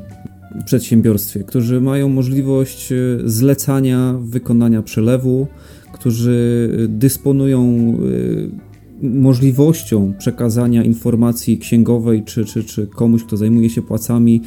przedsiębiorstwie, 0.64 1.44
którzy 1.44 1.80
mają 1.80 2.08
możliwość 2.08 2.92
e, 2.92 2.96
zlecania 3.24 4.14
wykonania 4.22 4.82
przelewu, 4.82 5.46
którzy 5.92 6.70
dysponują 6.88 7.94
e, 7.96 8.70
możliwością 9.02 10.14
przekazania 10.18 10.84
informacji 10.84 11.58
księgowej 11.58 12.24
czy, 12.24 12.44
czy, 12.44 12.64
czy 12.64 12.86
komuś, 12.86 13.24
kto 13.24 13.36
zajmuje 13.36 13.70
się 13.70 13.82
płacami, 13.82 14.42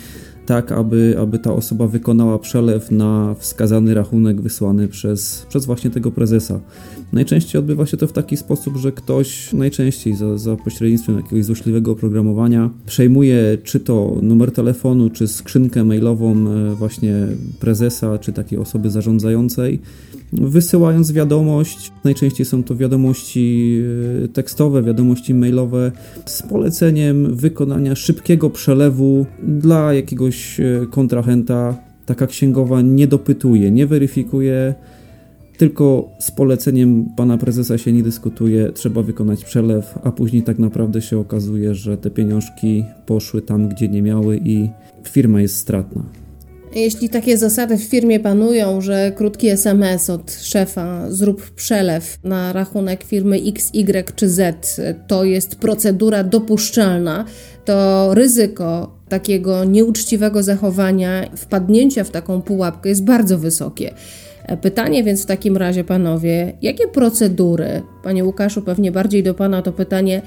tak 0.45 0.71
aby, 0.71 1.15
aby 1.19 1.39
ta 1.39 1.53
osoba 1.53 1.88
wykonała 1.88 2.39
przelew 2.39 2.91
na 2.91 3.35
wskazany 3.39 3.93
rachunek 3.93 4.41
wysłany 4.41 4.88
przez, 4.88 5.45
przez 5.50 5.65
właśnie 5.65 5.89
tego 5.89 6.12
prezesa. 6.12 6.59
Najczęściej 7.13 7.59
odbywa 7.59 7.85
się 7.85 7.97
to 7.97 8.07
w 8.07 8.13
taki 8.13 8.38
sposób, 8.38 8.77
że 8.77 8.91
ktoś, 8.91 9.53
najczęściej 9.53 10.15
za, 10.15 10.38
za 10.38 10.55
pośrednictwem 10.55 11.15
jakiegoś 11.15 11.45
złośliwego 11.45 11.91
oprogramowania, 11.91 12.69
przejmuje 12.85 13.57
czy 13.63 13.79
to 13.79 14.17
numer 14.21 14.51
telefonu, 14.51 15.09
czy 15.09 15.27
skrzynkę 15.27 15.83
mailową 15.83 16.35
e, 16.47 16.75
właśnie 16.75 17.27
prezesa, 17.59 18.17
czy 18.17 18.33
takiej 18.33 18.59
osoby 18.59 18.89
zarządzającej, 18.89 19.79
wysyłając 20.41 21.11
wiadomość. 21.11 21.91
Najczęściej 22.03 22.45
są 22.45 22.63
to 22.63 22.75
wiadomości 22.75 23.79
e, 24.23 24.27
tekstowe, 24.27 24.83
wiadomości 24.83 25.33
mailowe 25.33 25.91
z 26.25 26.41
poleceniem 26.41 27.35
wykonania 27.35 27.95
szybkiego 27.95 28.49
przelewu 28.49 29.25
dla 29.43 29.93
jakiegoś 29.93 30.59
e, 30.59 30.63
kontrahenta. 30.91 31.75
Taka 32.05 32.27
księgowa 32.27 32.81
nie 32.81 33.07
dopytuje, 33.07 33.71
nie 33.71 33.87
weryfikuje 33.87 34.75
tylko 35.57 36.09
z 36.19 36.31
poleceniem 36.31 37.05
pana 37.17 37.37
prezesa 37.37 37.77
się 37.77 37.93
nie 37.93 38.03
dyskutuje, 38.03 38.71
trzeba 38.71 39.01
wykonać 39.01 39.45
przelew, 39.45 39.99
a 40.03 40.11
później 40.11 40.43
tak 40.43 40.59
naprawdę 40.59 41.01
się 41.01 41.19
okazuje, 41.19 41.75
że 41.75 41.97
te 41.97 42.09
pieniążki 42.09 42.85
poszły 43.05 43.41
tam, 43.41 43.69
gdzie 43.69 43.89
nie 43.89 44.01
miały 44.01 44.39
i 44.43 44.69
firma 45.03 45.41
jest 45.41 45.57
stratna. 45.57 46.22
Jeśli 46.75 47.09
takie 47.09 47.37
zasady 47.37 47.77
w 47.77 47.83
firmie 47.83 48.19
panują, 48.19 48.81
że 48.81 49.11
krótki 49.15 49.47
SMS 49.47 50.09
od 50.09 50.31
szefa 50.31 51.11
zrób 51.11 51.49
przelew 51.51 52.19
na 52.23 52.53
rachunek 52.53 53.03
firmy 53.03 53.39
X, 53.47 53.69
Y 53.73 54.15
czy 54.15 54.29
Z 54.29 54.81
to 55.07 55.23
jest 55.23 55.55
procedura 55.55 56.23
dopuszczalna, 56.23 57.25
to 57.65 58.09
ryzyko 58.13 58.97
takiego 59.09 59.63
nieuczciwego 59.63 60.43
zachowania, 60.43 61.29
wpadnięcia 61.35 62.03
w 62.03 62.09
taką 62.09 62.41
pułapkę 62.41 62.89
jest 62.89 63.03
bardzo 63.03 63.37
wysokie. 63.37 63.93
Pytanie 64.61 65.03
więc 65.03 65.23
w 65.23 65.25
takim 65.25 65.57
razie, 65.57 65.83
panowie, 65.83 66.53
jakie 66.61 66.87
procedury, 66.87 67.81
panie 68.03 68.23
Łukaszu, 68.23 68.61
pewnie 68.61 68.91
bardziej 68.91 69.23
do 69.23 69.33
pana 69.33 69.61
to 69.61 69.71
pytanie, 69.71 70.21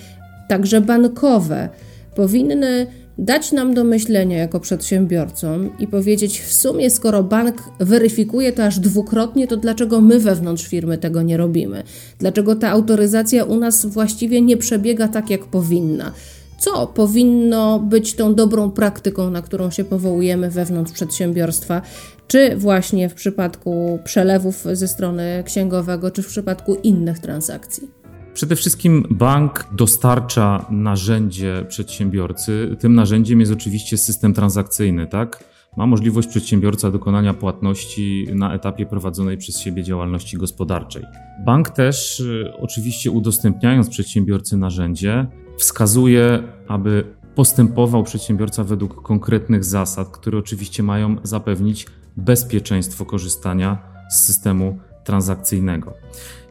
także 0.49 0.81
bankowe, 0.81 1.69
powinny 2.15 2.87
dać 3.19 3.53
nam 3.53 3.75
do 3.75 3.85
myślenia 3.85 4.39
jako 4.39 4.61
przedsiębiorcom 4.61 5.79
i 5.79 5.87
powiedzieć 5.87 6.41
w 6.41 6.53
sumie, 6.53 6.91
skoro 6.91 7.23
bank 7.23 7.63
weryfikuje 7.81 8.53
to 8.53 8.65
aż 8.65 8.79
dwukrotnie, 8.79 9.47
to 9.47 9.57
dlaczego 9.57 10.01
my 10.01 10.21
wewnątrz 10.21 10.67
firmy 10.67 10.99
tego 10.99 11.23
nie 11.23 11.37
robimy? 11.37 11.83
Dlaczego 12.19 12.57
ta 12.57 12.71
autoryzacja 12.71 13.45
u 13.45 13.57
nas 13.57 13.87
właściwie 13.87 14.43
nie 14.43 14.57
przebiega 14.57 15.09
tak, 15.09 15.31
jak 15.31 15.45
powinna? 15.45 16.13
Co 16.59 16.87
powinno 16.87 17.79
być 17.79 18.15
tą 18.15 18.35
dobrą 18.35 18.71
praktyką, 18.71 19.31
na 19.31 19.43
którą 19.43 19.71
się 19.71 19.85
powołujemy 19.85 20.51
wewnątrz 20.51 20.93
przedsiębiorstwa? 20.93 21.83
Czy 22.29 22.57
właśnie 22.57 23.09
w 23.09 23.15
przypadku 23.15 23.99
przelewów 24.05 24.65
ze 24.73 24.89
strony 24.89 25.43
księgowego, 25.47 26.11
czy 26.11 26.23
w 26.23 26.27
przypadku 26.27 26.75
innych 26.75 27.19
transakcji? 27.19 28.06
Przede 28.37 28.57
wszystkim 28.57 29.07
bank 29.11 29.67
dostarcza 29.73 30.67
narzędzie 30.71 31.65
przedsiębiorcy. 31.69 32.77
Tym 32.81 32.95
narzędziem 32.95 33.41
jest 33.41 33.53
oczywiście 33.53 33.99
system 33.99 34.35
transakcyjny, 34.35 35.07
tak? 35.07 35.45
Ma 35.77 35.87
możliwość 35.87 36.29
przedsiębiorca 36.29 36.91
dokonania 36.91 37.35
płatności 37.35 38.27
na 38.35 38.55
etapie 38.55 38.87
prowadzonej 38.87 39.39
przez 39.39 39.59
siebie 39.59 39.83
działalności 39.83 40.37
gospodarczej. 40.37 41.03
Bank 41.45 41.71
też, 41.71 42.21
y, 42.21 42.53
oczywiście 42.61 43.11
udostępniając 43.11 43.89
przedsiębiorcy 43.89 44.57
narzędzie, 44.57 45.27
wskazuje, 45.59 46.43
aby 46.69 47.05
postępował 47.35 48.03
przedsiębiorca 48.03 48.65
według 48.65 49.03
konkretnych 49.03 49.65
zasad, 49.65 50.09
które 50.09 50.39
oczywiście 50.39 50.83
mają 50.83 51.17
zapewnić 51.23 51.87
bezpieczeństwo 52.17 53.05
korzystania 53.05 53.79
z 54.11 54.27
systemu 54.27 54.79
transakcyjnego. 55.07 55.95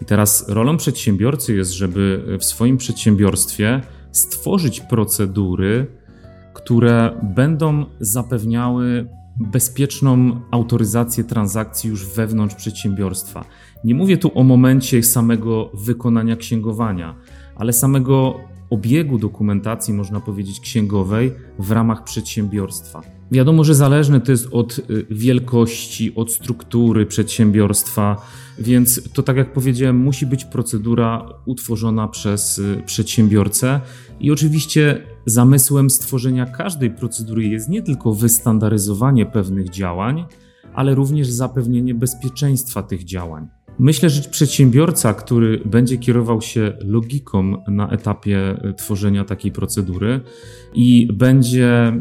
I 0.02 0.06
teraz 0.06 0.50
rolą 0.50 0.78
przedsiębiorcy 0.78 1.56
jest, 1.56 1.72
żeby 1.72 2.24
w 2.40 2.46
swoim 2.46 2.78
przedsiębiorstwie 2.78 3.82
stworzyć 4.12 4.82
procedury, 4.82 5.88
które 6.54 7.22
będą 7.36 7.86
zapewniały 8.00 9.08
bezpieczną 9.40 10.42
autoryzację 10.52 11.24
transakcji 11.24 11.90
już 11.90 12.06
wewnątrz 12.06 12.56
przedsiębiorstwa. 12.56 13.46
Nie 13.84 13.96
mówię 13.96 14.18
tu 14.18 14.32
o 14.40 14.44
momencie 14.44 15.04
samego 15.04 15.72
wykonania 15.74 16.36
księgowania, 16.36 17.16
ale 17.56 17.74
samego 17.74 18.40
obiegu 18.70 19.18
dokumentacji, 19.18 19.94
można 19.94 20.20
powiedzieć, 20.20 20.60
księgowej 20.60 21.34
w 21.60 21.72
ramach 21.72 22.04
przedsiębiorstwa. 22.04 23.15
Wiadomo, 23.32 23.64
że 23.64 23.76
zależne 23.76 24.22
to 24.22 24.32
jest 24.32 24.48
od 24.52 24.80
y, 24.80 25.06
wielkości, 25.10 26.16
od 26.16 26.32
struktury 26.32 27.06
przedsiębiorstwa, 27.06 28.28
więc 28.60 29.14
to, 29.14 29.24
tak 29.24 29.38
jak 29.38 29.54
powiedziałem, 29.54 29.98
musi 29.98 30.26
być 30.26 30.46
procedura 30.46 31.30
utworzona 31.46 32.08
przez 32.08 32.58
y, 32.58 32.84
przedsiębiorcę. 32.86 33.82
I 34.20 34.32
oczywiście 34.32 35.04
zamysłem 35.26 35.90
stworzenia 35.90 36.46
każdej 36.46 36.92
procedury 36.92 37.44
jest 37.44 37.70
nie 37.70 37.82
tylko 37.82 38.14
wystandaryzowanie 38.14 39.26
pewnych 39.26 39.70
działań, 39.70 40.26
ale 40.74 40.96
również 40.96 41.28
zapewnienie 41.28 41.96
bezpieczeństwa 41.96 42.84
tych 42.84 43.04
działań. 43.04 43.48
Myślę, 43.80 44.10
że 44.10 44.30
przedsiębiorca, 44.30 45.14
który 45.14 45.62
będzie 45.66 45.98
kierował 45.98 46.42
się 46.42 46.74
logiką 46.80 47.64
na 47.68 47.90
etapie 47.90 48.40
e, 48.40 48.74
tworzenia 48.74 49.26
takiej 49.26 49.52
procedury 49.52 50.22
i 50.74 51.08
będzie 51.14 51.94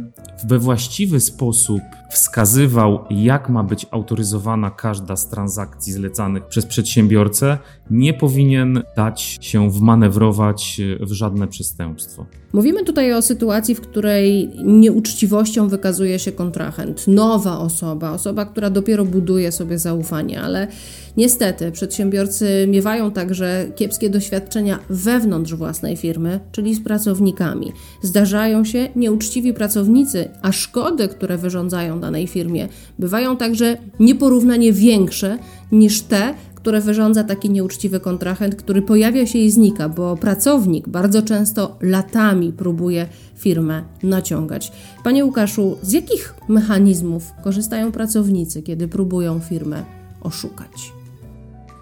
we 0.49 0.59
właściwy 0.59 1.21
sposób 1.21 1.81
wskazywał, 2.14 3.04
jak 3.11 3.49
ma 3.49 3.62
być 3.64 3.87
autoryzowana 3.90 4.71
każda 4.71 5.16
z 5.16 5.28
transakcji 5.28 5.92
zlecanych 5.92 6.47
przez 6.47 6.66
przedsiębiorcę, 6.66 7.59
nie 7.90 8.14
powinien 8.14 8.83
dać 8.97 9.38
się 9.40 9.71
wmanewrować 9.71 10.80
w 11.00 11.12
żadne 11.12 11.49
przestępstwo. 11.49 12.26
Mówimy 12.52 12.85
tutaj 12.85 13.12
o 13.12 13.23
sytuacji, 13.23 13.75
w 13.75 13.80
której 13.80 14.50
nieuczciwością 14.64 15.68
wykazuje 15.68 16.18
się 16.18 16.33
kontrahent, 16.33 17.09
nowa 17.09 17.59
osoba, 17.59 18.11
osoba, 18.12 18.44
która 18.47 18.71
dopiero 18.71 19.04
buduje 19.04 19.52
sobie 19.52 19.78
zaufanie, 19.78 20.42
ale 20.42 20.68
niestety 21.16 21.73
przedsiębiorcy 21.73 22.66
miewają 22.68 23.11
także 23.11 23.66
kiepskie 23.76 24.11
doświadczenia 24.11 24.78
wewnątrz 24.90 25.54
własnej 25.54 25.97
firmy, 25.97 26.40
czyli 26.52 26.75
z 26.75 26.85
pracownikami. 26.85 27.73
Zdarzają 28.02 28.64
się 28.64 28.88
nieuczciwi 28.97 29.54
pracownicy, 29.54 30.28
a 30.42 30.52
szkody, 30.52 31.09
które 31.09 31.38
wyrządzają 31.38 32.00
danej 32.04 32.26
firmie, 32.26 32.68
bywają 32.99 33.37
także 33.37 33.76
nieporównanie 34.00 34.73
większe 34.73 35.38
niż 35.73 36.02
te, 36.02 36.34
które 36.54 36.80
wyrządza 36.80 37.25
taki 37.25 37.50
nieuczciwy 37.50 38.00
kontrahent, 38.00 38.54
który 38.54 38.82
pojawia 38.82 39.26
się 39.26 39.38
i 39.38 39.50
znika, 39.50 39.88
bo 39.88 40.16
pracownik 40.16 40.88
bardzo 40.88 41.23
często 41.23 41.78
latami 41.80 42.52
próbuje 42.52 43.06
firmę 43.37 43.82
naciągać. 44.02 44.72
Panie 45.05 45.24
Łukaszu, 45.24 45.76
z 45.83 45.92
jakich 45.92 46.35
mechanizmów 46.48 47.33
korzystają 47.44 47.92
pracownicy, 47.92 48.62
kiedy 48.62 48.88
próbują 48.88 49.40
firmę 49.40 49.85
oszukać? 50.20 50.92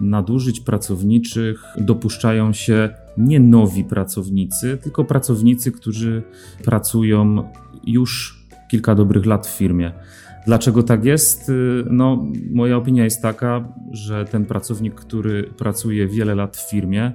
Nadużyć 0.01 0.61
pracowniczych 0.61 1.65
dopuszczają 1.79 2.53
się 2.53 2.91
nie 3.19 3.41
nowi 3.41 3.85
pracownicy, 3.85 4.79
tylko 4.83 5.05
pracownicy, 5.05 5.73
którzy 5.73 6.23
pracują 6.65 7.49
już 7.87 8.42
kilka 8.73 8.95
dobrych 8.95 9.27
lat 9.27 9.47
w 9.47 9.51
firmie. 9.51 9.93
Dlaczego 10.47 10.83
tak 10.83 11.05
jest? 11.05 11.49
Y, 11.49 11.85
no, 11.91 12.27
moja 12.51 12.77
opinia 12.77 13.05
jest 13.05 13.23
taka, 13.23 13.69
że 13.91 14.25
ten 14.25 14.45
pracownik, 14.45 14.95
który 14.95 15.43
pracuje 15.43 16.09
wiele 16.09 16.35
lat 16.35 16.57
w 16.57 16.71
firmie, 16.71 17.13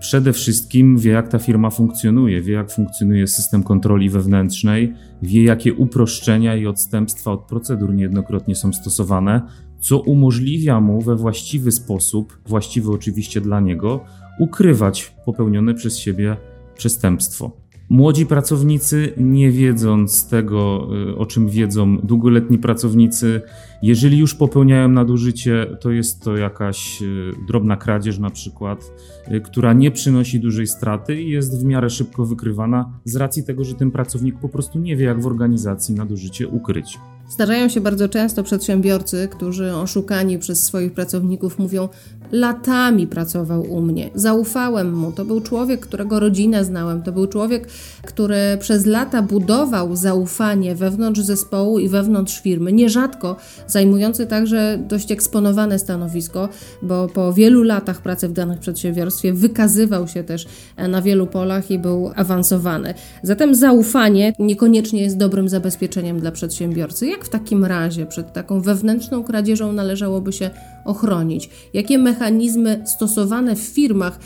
przede 0.00 0.32
wszystkim 0.32 0.98
wie, 0.98 1.10
jak 1.10 1.28
ta 1.28 1.38
firma 1.38 1.70
funkcjonuje, 1.70 2.42
wie, 2.42 2.54
jak 2.54 2.70
funkcjonuje 2.70 3.26
system 3.26 3.62
kontroli 3.62 4.10
wewnętrznej, 4.10 4.94
wie, 5.22 5.44
jakie 5.44 5.74
uproszczenia 5.74 6.56
i 6.56 6.66
odstępstwa 6.66 7.32
od 7.32 7.40
procedur 7.40 7.94
niejednokrotnie 7.94 8.56
są 8.56 8.72
stosowane, 8.72 9.42
co 9.80 9.98
umożliwia 9.98 10.80
mu 10.80 11.00
we 11.00 11.16
właściwy 11.16 11.72
sposób, 11.72 12.38
właściwy 12.46 12.90
oczywiście 12.92 13.40
dla 13.40 13.60
niego, 13.60 14.04
ukrywać 14.38 15.14
popełnione 15.24 15.74
przez 15.74 15.98
siebie 15.98 16.36
przestępstwo. 16.74 17.59
Młodzi 17.90 18.26
pracownicy, 18.26 19.12
nie 19.16 19.50
wiedząc 19.50 20.28
tego, 20.28 20.88
y, 21.10 21.16
o 21.16 21.26
czym 21.26 21.48
wiedzą 21.48 21.98
długoletni 21.98 22.58
pracownicy, 22.58 23.42
jeżeli 23.82 24.18
już 24.18 24.34
popełniają 24.34 24.88
nadużycie, 24.88 25.66
to 25.80 25.90
jest 25.90 26.22
to 26.22 26.36
jakaś 26.36 27.02
y, 27.02 27.32
drobna 27.46 27.76
kradzież, 27.76 28.18
na 28.18 28.30
przykład, 28.30 28.92
y, 29.32 29.40
która 29.40 29.72
nie 29.72 29.90
przynosi 29.90 30.40
dużej 30.40 30.66
straty 30.66 31.22
i 31.22 31.30
jest 31.30 31.62
w 31.62 31.64
miarę 31.64 31.90
szybko 31.90 32.26
wykrywana 32.26 33.00
z 33.04 33.16
racji 33.16 33.44
tego, 33.44 33.64
że 33.64 33.74
ten 33.74 33.90
pracownik 33.90 34.38
po 34.38 34.48
prostu 34.48 34.78
nie 34.78 34.96
wie, 34.96 35.04
jak 35.04 35.20
w 35.20 35.26
organizacji 35.26 35.94
nadużycie 35.94 36.48
ukryć. 36.48 36.98
Zdarzają 37.30 37.68
się 37.68 37.80
bardzo 37.80 38.08
często 38.08 38.42
przedsiębiorcy, 38.42 39.28
którzy 39.30 39.74
oszukani 39.74 40.38
przez 40.38 40.64
swoich 40.64 40.92
pracowników 40.92 41.58
mówią: 41.58 41.88
Latami 42.32 43.06
pracował 43.06 43.62
u 43.62 43.80
mnie, 43.80 44.10
zaufałem 44.14 44.94
mu. 44.94 45.12
To 45.12 45.24
był 45.24 45.40
człowiek, 45.40 45.80
którego 45.80 46.20
rodzinę 46.20 46.64
znałem, 46.64 47.02
to 47.02 47.12
był 47.12 47.26
człowiek, 47.26 47.68
który 48.02 48.36
przez 48.60 48.86
lata 48.86 49.22
budował 49.22 49.96
zaufanie 49.96 50.74
wewnątrz 50.74 51.20
zespołu 51.20 51.78
i 51.78 51.88
wewnątrz 51.88 52.40
firmy. 52.40 52.72
Nierzadko 52.72 53.36
zajmujący 53.66 54.26
także 54.26 54.78
dość 54.88 55.12
eksponowane 55.12 55.78
stanowisko, 55.78 56.48
bo 56.82 57.08
po 57.08 57.32
wielu 57.32 57.62
latach 57.62 58.02
pracy 58.02 58.28
w 58.28 58.32
danym 58.32 58.58
przedsiębiorstwie 58.58 59.32
wykazywał 59.32 60.08
się 60.08 60.24
też 60.24 60.46
na 60.88 61.02
wielu 61.02 61.26
polach 61.26 61.70
i 61.70 61.78
był 61.78 62.10
awansowany. 62.16 62.94
Zatem 63.22 63.54
zaufanie 63.54 64.32
niekoniecznie 64.38 65.02
jest 65.02 65.16
dobrym 65.16 65.48
zabezpieczeniem 65.48 66.20
dla 66.20 66.32
przedsiębiorcy. 66.32 67.06
Jak 67.06 67.19
w 67.24 67.28
takim 67.28 67.64
razie 67.64 68.06
przed 68.06 68.32
taką 68.32 68.60
wewnętrzną 68.60 69.24
kradzieżą 69.24 69.72
należałoby 69.72 70.32
się 70.32 70.50
ochronić? 70.84 71.50
Jakie 71.74 71.98
mechanizmy 71.98 72.82
stosowane 72.86 73.56
w 73.56 73.60
firmach 73.60 74.18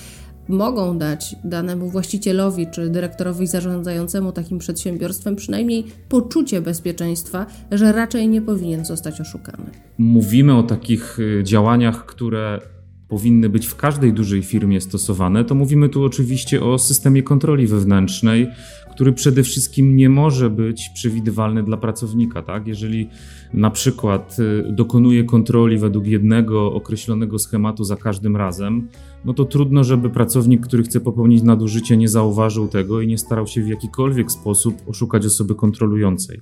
mogą 0.48 0.98
dać 0.98 1.37
danemu 1.44 1.90
właścicielowi 1.90 2.66
czy 2.66 2.90
dyrektorowi 2.90 3.46
zarządzającemu 3.46 4.33
takim 4.33 4.59
przedsiębiorstwem 4.59 5.37
przynajmniej 5.37 5.85
poczucie 6.09 6.61
bezpieczeństwa, 6.61 7.46
że 7.70 7.92
raczej 7.92 8.28
nie 8.28 8.42
powinien 8.42 8.85
zostać 8.85 9.20
oszukany. 9.20 9.70
Mówimy 9.98 10.57
o 10.57 10.62
takich 10.62 11.18
y, 11.18 11.42
działaniach, 11.44 12.07
które 12.07 12.61
powinny 13.09 13.48
być 13.48 13.66
w 13.66 13.76
każdej 13.76 14.12
dużej 14.12 14.42
firmie 14.42 14.80
stosowane, 14.80 15.44
to 15.44 15.54
mówimy 15.54 15.88
tu 15.88 16.04
oczywiście 16.04 16.64
o 16.64 16.78
systemie 16.78 17.22
kontroli 17.22 17.66
wewnętrznej, 17.66 18.48
który 18.94 19.12
przede 19.12 19.42
wszystkim 19.42 19.96
nie 19.96 20.09
może 20.09 20.50
być 20.50 20.90
przewidywalny 20.94 21.62
dla 21.62 21.76
pracownika. 21.76 22.42
Tak? 22.42 22.66
Jeżeli 22.66 23.09
na 23.52 23.70
przykład 23.70 24.37
y, 24.38 24.72
dokonuje 24.72 25.24
kontroli 25.24 25.78
według 25.78 26.07
jednego 26.07 26.72
określonego 26.72 27.38
schematu 27.38 27.85
za 27.85 27.96
każdym 27.96 28.37
razem, 28.37 28.88
no 29.24 29.35
to 29.35 29.44
trudno, 29.44 29.85
żeby 29.85 30.11
pracownik, 30.11 30.66
który 30.66 30.83
chce 30.83 31.00
popełnić 31.00 31.42
nadużycie, 31.42 31.96
nie 31.96 32.09
zauważył 32.09 32.68
tego 32.68 33.00
i 33.00 33.07
nie 33.07 33.18
starał 33.18 33.46
się 33.46 33.62
w 33.62 33.68
jakikolwiek 33.68 34.33
sposób 34.33 34.74
oszukać 34.87 35.26
osoby 35.26 35.54
kontrolującej. 35.54 36.40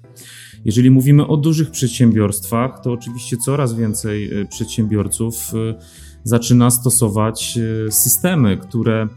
Jeżeli 0.64 0.90
mówimy 0.90 1.26
o 1.26 1.36
dużych 1.36 1.70
przedsiębiorstwach, 1.70 2.80
to 2.82 2.92
oczywiście 2.92 3.36
coraz 3.36 3.74
więcej 3.74 4.40
y, 4.40 4.46
przedsiębiorców 4.46 5.54
y, 5.54 5.74
zaczyna 6.24 6.70
stosować 6.70 7.58
systemy, 7.90 8.56
które 8.56 9.08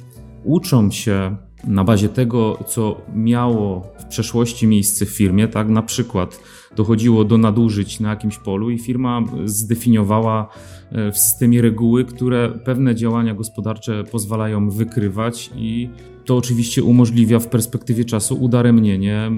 uczą 0.44 0.92
się 0.92 1.38
na 1.68 1.84
bazie 1.84 2.10
tego, 2.10 2.60
co 2.68 3.02
miało 3.16 3.94
w 4.00 4.06
przeszłości 4.06 4.68
miejsce 4.68 5.06
w 5.06 5.10
firmie, 5.10 5.48
tak, 5.48 5.70
na 5.70 5.82
przykład 5.82 6.40
dochodziło 6.76 7.24
do 7.24 7.38
nadużyć 7.38 8.00
na 8.00 8.10
jakimś 8.10 8.38
polu 8.38 8.70
i 8.70 8.80
firma 8.80 9.24
zdefiniowała 9.46 10.50
e, 10.92 11.12
w 11.12 11.18
systemie 11.18 11.62
reguły, 11.62 12.06
które 12.06 12.50
pewne 12.50 12.96
działania 12.96 13.34
gospodarcze 13.34 14.04
pozwalają 14.12 14.70
wykrywać 14.70 15.52
i 15.56 15.90
to 16.26 16.38
oczywiście 16.38 16.84
umożliwia 16.84 17.40
w 17.40 17.48
perspektywie 17.48 18.06
czasu 18.06 18.36
udaremnienie 18.36 19.32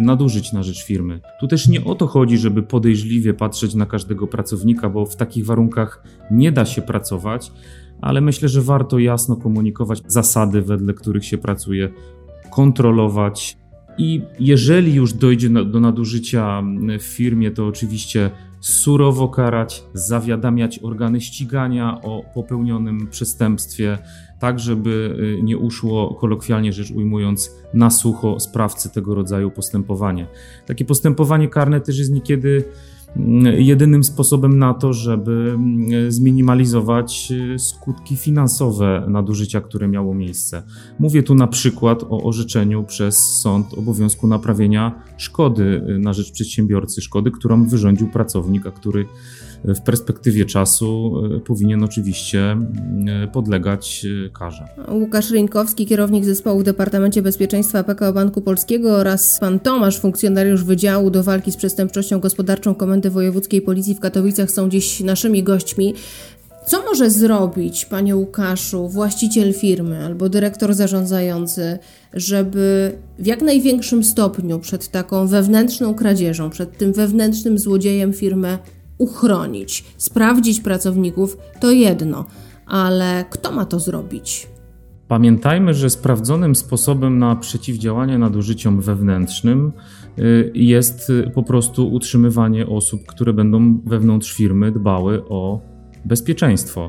nadużyć 0.00 0.52
na 0.52 0.62
rzecz 0.62 0.84
firmy. 0.84 1.20
Tu 1.40 1.48
też 1.48 1.68
nie 1.68 1.84
o 1.84 1.94
to 1.94 2.06
chodzi, 2.06 2.38
żeby 2.38 2.62
podejrzliwie 2.62 3.34
patrzeć 3.34 3.74
na 3.74 3.86
każdego 3.86 4.26
pracownika, 4.26 4.88
bo 4.88 5.06
w 5.06 5.16
takich 5.16 5.46
warunkach 5.46 6.02
nie 6.30 6.52
da 6.52 6.64
się 6.64 6.82
pracować, 6.82 7.52
ale 8.00 8.20
myślę, 8.20 8.48
że 8.48 8.62
warto 8.62 8.98
jasno 8.98 9.36
komunikować 9.36 10.02
zasady, 10.06 10.62
wedle 10.62 10.94
których 10.94 11.24
się 11.24 11.38
pracuje, 11.38 11.88
kontrolować. 12.50 13.58
I 13.98 14.22
jeżeli 14.40 14.94
już 14.94 15.12
dojdzie 15.12 15.48
do 15.50 15.80
nadużycia 15.80 16.62
w 16.98 17.02
firmie, 17.02 17.50
to 17.50 17.66
oczywiście 17.66 18.30
surowo 18.60 19.28
karać, 19.28 19.84
zawiadamiać 19.94 20.78
organy 20.82 21.20
ścigania 21.20 22.00
o 22.02 22.22
popełnionym 22.34 23.08
przestępstwie, 23.10 23.98
tak 24.38 24.60
żeby 24.60 25.16
y, 25.38 25.42
nie 25.42 25.58
uszło, 25.58 26.14
kolokwialnie 26.14 26.72
rzecz 26.72 26.90
ujmując, 26.90 27.54
na 27.74 27.90
sucho 27.90 28.40
sprawcy 28.40 28.90
tego 28.90 29.14
rodzaju 29.14 29.50
postępowania. 29.50 30.26
Takie 30.66 30.84
postępowanie 30.84 31.48
karne 31.48 31.80
też 31.80 31.98
jest 31.98 32.12
niekiedy 32.12 32.48
mm, 32.56 32.74
jedynym 33.58 34.04
sposobem 34.04 34.58
na 34.58 34.74
to, 34.74 34.92
żeby 34.92 35.52
mm, 35.54 36.12
zminimalizować 36.12 37.32
y, 37.54 37.58
skutki 37.58 38.16
finansowe 38.16 39.04
nadużycia, 39.08 39.60
które 39.60 39.88
miało 39.88 40.14
miejsce. 40.14 40.62
Mówię 40.98 41.22
tu 41.22 41.34
na 41.34 41.46
przykład 41.46 42.02
o 42.02 42.22
orzeczeniu 42.22 42.84
przez 42.84 43.16
sąd 43.42 43.74
obowiązku 43.74 44.26
naprawienia 44.26 45.02
szkody 45.16 45.82
y, 45.88 45.98
na 45.98 46.12
rzecz 46.12 46.32
przedsiębiorcy, 46.32 47.00
szkody, 47.00 47.30
którą 47.30 47.64
wyrządził 47.64 48.08
pracownik, 48.08 48.66
a 48.66 48.70
który 48.70 49.06
w 49.64 49.80
perspektywie 49.80 50.44
czasu 50.44 51.12
e, 51.36 51.40
powinien 51.40 51.84
oczywiście 51.84 52.56
e, 53.22 53.28
podlegać 53.32 54.06
e, 54.26 54.30
karze. 54.30 54.68
Łukasz 54.92 55.30
Rynkowski, 55.30 55.86
kierownik 55.86 56.24
zespołu 56.24 56.60
w 56.60 56.62
Departamencie 56.62 57.22
Bezpieczeństwa 57.22 57.84
PKO 57.84 58.12
Banku 58.12 58.40
Polskiego 58.40 58.96
oraz 58.96 59.38
pan 59.40 59.60
Tomasz, 59.60 60.00
funkcjonariusz 60.00 60.64
Wydziału 60.64 61.10
do 61.10 61.22
Walki 61.22 61.52
z 61.52 61.56
Przestępczością 61.56 62.20
Gospodarczą 62.20 62.74
Komendy 62.74 63.10
Wojewódzkiej 63.10 63.62
Policji 63.62 63.94
w 63.94 64.00
Katowicach 64.00 64.50
są 64.50 64.68
dziś 64.68 65.00
naszymi 65.00 65.42
gośćmi. 65.42 65.94
Co 66.66 66.82
może 66.82 67.10
zrobić, 67.10 67.84
panie 67.84 68.16
Łukaszu, 68.16 68.88
właściciel 68.88 69.54
firmy 69.54 70.04
albo 70.04 70.28
dyrektor 70.28 70.74
zarządzający, 70.74 71.78
żeby 72.14 72.92
w 73.18 73.26
jak 73.26 73.42
największym 73.42 74.04
stopniu 74.04 74.58
przed 74.58 74.88
taką 74.88 75.26
wewnętrzną 75.26 75.94
kradzieżą, 75.94 76.50
przed 76.50 76.78
tym 76.78 76.92
wewnętrznym 76.92 77.58
złodziejem 77.58 78.12
firmę 78.12 78.58
uchronić, 78.98 79.84
sprawdzić 79.96 80.60
pracowników 80.60 81.36
to 81.60 81.70
jedno, 81.70 82.24
ale 82.66 83.24
kto 83.30 83.52
ma 83.52 83.64
to 83.64 83.80
zrobić? 83.80 84.48
Pamiętajmy, 85.08 85.74
że 85.74 85.90
sprawdzonym 85.90 86.54
sposobem 86.54 87.18
na 87.18 87.36
przeciwdziałanie 87.36 88.18
nadużyciom 88.18 88.80
wewnętrznym 88.80 89.72
y, 90.18 90.52
jest 90.54 91.10
y, 91.10 91.30
po 91.34 91.42
prostu 91.42 91.92
utrzymywanie 91.92 92.66
osób, 92.66 93.06
które 93.06 93.32
będą 93.32 93.80
wewnątrz 93.84 94.32
firmy 94.32 94.72
dbały 94.72 95.28
o 95.28 95.60
bezpieczeństwo. 96.04 96.88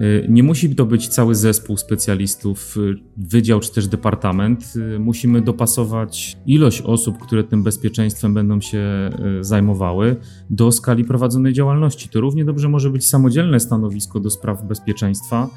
Y, 0.00 0.26
nie 0.28 0.42
musi 0.42 0.74
to 0.74 0.86
być 0.86 1.08
cały 1.08 1.34
zespół 1.34 1.76
specjalistów, 1.76 2.76
y, 2.76 2.94
wydział 3.16 3.60
czy 3.60 3.72
też 3.72 3.88
departament. 3.88 4.72
Y, 4.76 4.98
musimy 4.98 5.40
dopasować 5.40 6.36
ilość 6.46 6.82
osób, 6.82 7.18
które 7.18 7.44
tym 7.44 7.62
bezpieczeństwem 7.62 8.34
będą 8.34 8.60
się 8.60 9.10
zajmowały, 9.40 10.16
do 10.50 10.72
skali 10.72 11.04
prowadzonej 11.04 11.52
działalności. 11.52 12.08
To 12.08 12.20
równie 12.20 12.44
dobrze 12.44 12.68
może 12.68 12.90
być 12.90 13.06
samodzielne 13.06 13.60
stanowisko 13.60 14.20
do 14.20 14.30
spraw 14.30 14.64
bezpieczeństwa. 14.64 15.50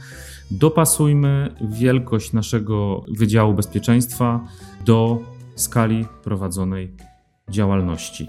Dopasujmy 0.51 1.55
wielkość 1.61 2.33
naszego 2.33 3.05
Wydziału 3.17 3.53
Bezpieczeństwa 3.53 4.47
do 4.85 5.19
skali 5.55 6.05
prowadzonej 6.23 6.93
działalności. 7.49 8.27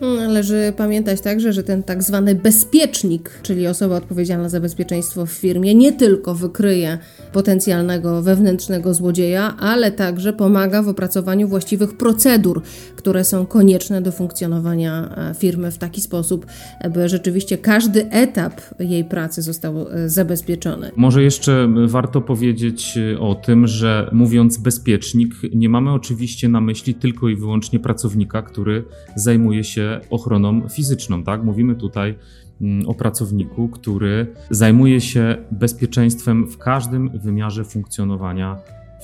Należy 0.00 0.72
pamiętać 0.76 1.20
także, 1.20 1.52
że 1.52 1.62
ten 1.62 1.82
tak 1.82 2.02
zwany 2.02 2.34
bezpiecznik, 2.34 3.30
czyli 3.42 3.66
osoba 3.66 3.96
odpowiedzialna 3.96 4.48
za 4.48 4.60
bezpieczeństwo 4.60 5.26
w 5.26 5.30
firmie, 5.30 5.74
nie 5.74 5.92
tylko 5.92 6.34
wykryje 6.34 6.98
potencjalnego 7.32 8.22
wewnętrznego 8.22 8.94
złodzieja, 8.94 9.56
ale 9.58 9.92
także 9.92 10.32
pomaga 10.32 10.82
w 10.82 10.88
opracowaniu 10.88 11.48
właściwych 11.48 11.96
procedur, 11.96 12.62
które 12.96 13.24
są 13.24 13.46
konieczne 13.46 14.02
do 14.02 14.12
funkcjonowania 14.12 15.14
e, 15.16 15.34
firmy 15.34 15.70
w 15.70 15.78
taki 15.78 16.00
sposób, 16.00 16.46
by 16.94 17.08
rzeczywiście 17.08 17.58
każdy 17.58 18.10
etap 18.10 18.60
jej 18.78 19.04
pracy 19.04 19.42
został 19.42 19.88
e, 19.90 20.08
zabezpieczony. 20.08 20.90
Może 20.96 21.22
jeszcze 21.22 21.68
warto 21.86 22.20
powiedzieć 22.20 22.98
e, 23.14 23.20
o 23.20 23.34
tym, 23.34 23.66
że 23.66 24.10
mówiąc 24.12 24.58
bezpiecznik, 24.58 25.34
nie 25.54 25.68
mamy 25.68 25.92
oczywiście 25.92 26.48
na 26.48 26.60
myśli 26.60 26.94
tylko 26.94 27.28
i 27.28 27.36
wyłącznie 27.36 27.80
pracownika, 27.80 28.42
który 28.42 28.84
zajmuje 29.16 29.64
się 29.64 29.85
ochroną 30.10 30.68
fizyczną, 30.68 31.24
tak? 31.24 31.44
Mówimy 31.44 31.74
tutaj 31.74 32.14
mm, 32.60 32.88
o 32.88 32.94
pracowniku, 32.94 33.68
który 33.68 34.26
zajmuje 34.50 35.00
się 35.00 35.36
bezpieczeństwem 35.50 36.46
w 36.46 36.58
każdym 36.58 37.18
wymiarze 37.18 37.64
funkcjonowania 37.64 38.56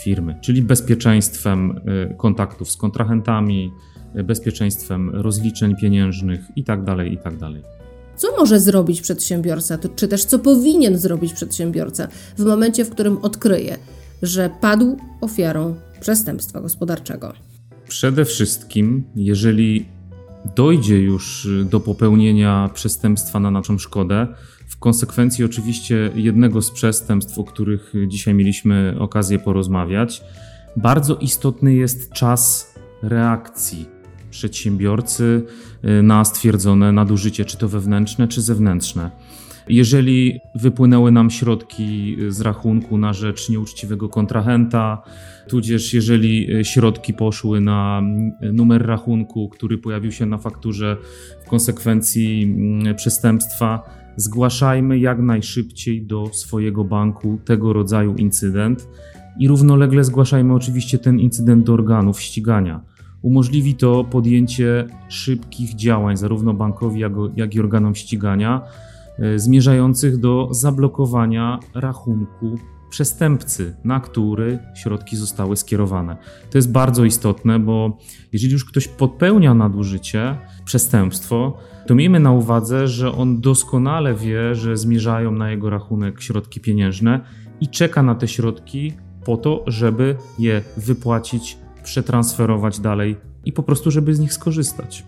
firmy, 0.03 0.39
czyli 0.41 0.63
bezpieczeństwem 0.63 1.81
y, 2.11 2.15
kontaktów 2.17 2.71
z 2.71 2.77
kontrahentami, 2.77 3.71
y, 4.17 4.25
bezpieczeństwem 4.25 5.11
rozliczeń 5.11 5.77
pieniężnych 5.77 6.41
itd. 6.57 6.85
Tak 6.85 7.07
itd. 7.07 7.39
Tak 7.39 7.83
co 8.17 8.37
może 8.37 8.61
zrobić 8.61 9.01
przedsiębiorca, 9.01 9.79
czy 9.97 10.09
też 10.09 10.25
co 10.25 10.39
powinien 10.39 10.99
zrobić 10.99 11.33
przedsiębiorca 11.33 12.09
w 12.39 12.45
momencie, 12.45 12.85
w 12.85 12.91
którym 12.91 13.19
odkryje, 13.19 13.79
że 14.23 14.51
padł 14.61 14.97
ofiarą 15.21 15.75
przestępstwa 16.01 16.61
gospodarczego? 16.61 17.33
Przede 17.89 18.25
wszystkim, 18.25 19.05
jeżeli 19.17 19.87
dojdzie 20.45 20.99
już 20.99 21.45
y, 21.45 21.65
do 21.65 21.81
popełnienia 21.81 22.71
przestępstwa 22.75 23.41
na 23.41 23.51
naszą 23.51 23.79
szkodę, 23.79 24.27
w 24.69 24.77
konsekwencji 24.77 25.45
oczywiście 25.45 26.11
jednego 26.15 26.63
z 26.63 26.71
przestępstw, 26.71 27.39
o 27.39 27.45
których 27.45 27.93
dzisiaj 28.07 28.35
mieliśmy 28.35 28.97
okazję 28.99 29.39
porozmawiać, 29.39 30.23
bardzo 30.77 31.17
istotny 31.17 31.75
jest 31.75 32.13
czas 32.13 32.75
reakcji 33.03 33.87
przedsiębiorcy 34.31 35.43
y, 35.85 36.03
na 36.03 36.25
stwierdzone 36.25 36.93
nadużycie, 36.93 37.45
czy 37.45 37.57
to 37.57 37.69
wewnętrzne, 37.69 38.29
czy 38.29 38.43
zewnętrzne. 38.43 39.11
Jeżeli 39.69 40.41
wypłynęły 40.55 41.13
nam 41.13 41.31
środki 41.31 42.17
z 42.29 42.41
rachunku 42.41 42.99
na 42.99 43.13
rzecz 43.13 43.49
nieuczciwego 43.49 44.09
kontrahenta, 44.09 45.03
tudzież 45.49 45.95
jeżeli 45.95 46.55
e, 46.55 46.65
środki 46.65 47.15
poszły 47.15 47.61
na 47.61 48.03
numer 48.53 48.87
rachunku, 48.87 49.49
który 49.49 49.79
pojawił 49.79 50.13
się 50.13 50.27
na 50.27 50.39
fakturze 50.39 50.97
w 51.47 51.49
konsekwencji 51.49 52.57
przestępstwa, 52.97 53.83
zgłaszajmy 54.17 54.99
jak 54.99 55.19
najszybciej 55.19 56.07
do 56.07 56.27
swojego 56.33 56.85
banku 56.85 57.39
tego 57.45 57.73
rodzaju 57.73 58.15
incydent 58.15 58.89
i 59.39 59.49
równolegle 59.49 60.05
zgłaszajmy 60.05 60.55
oczywiście 60.55 60.99
ten 60.99 61.21
incydent 61.21 61.67
do 61.67 61.73
organów 61.73 62.21
ścigania. 62.21 62.81
Umożliwi 63.23 63.75
to 63.75 64.05
podjęcie 64.05 64.87
szybkich 65.09 65.75
działań 65.75 66.17
zarówno 66.17 66.55
bankowi, 66.55 67.01
jak 67.37 67.55
i 67.55 67.61
organom 67.61 67.95
ścigania 67.95 68.63
zmierzających 69.37 70.17
do 70.17 70.49
zablokowania 70.51 71.59
rachunku 71.75 72.59
przestępcy, 72.91 73.77
na 73.85 74.01
który 74.01 74.59
środki 74.75 75.17
zostały 75.17 75.57
skierowane. 75.57 76.17
To 76.51 76.59
jest 76.59 76.73
bardzo 76.73 77.05
istotne, 77.05 77.59
bo 77.59 77.99
jeżeli 78.33 78.53
już 78.53 78.65
ktoś 78.65 78.89
popełnia 78.89 79.55
nadużycie, 79.55 80.39
przestępstwo, 80.65 81.59
to 81.87 81.95
miejmy 81.95 82.21
na 82.21 82.33
uwadze, 82.33 82.89
że 82.89 83.13
on 83.13 83.41
doskonale 83.41 84.15
wie, 84.15 84.55
że 84.55 84.77
zmierzają 84.77 85.33
na 85.33 85.51
jego 85.51 85.71
rachunek 85.71 86.23
środki 86.23 86.61
pieniężne 86.61 87.21
i 87.61 87.69
czeka 87.69 88.03
na 88.03 88.15
te 88.15 88.29
środki 88.29 88.93
po 89.25 89.37
to, 89.37 89.65
żeby 89.67 90.17
je 90.39 90.63
wypłacić, 90.77 91.59
przetransferować 91.85 92.81
dalej 92.81 93.17
i 93.45 93.53
po 93.53 93.63
prostu, 93.63 93.91
żeby 93.91 94.15
z 94.15 94.21
nich 94.21 94.33
skorzystać. 94.33 95.05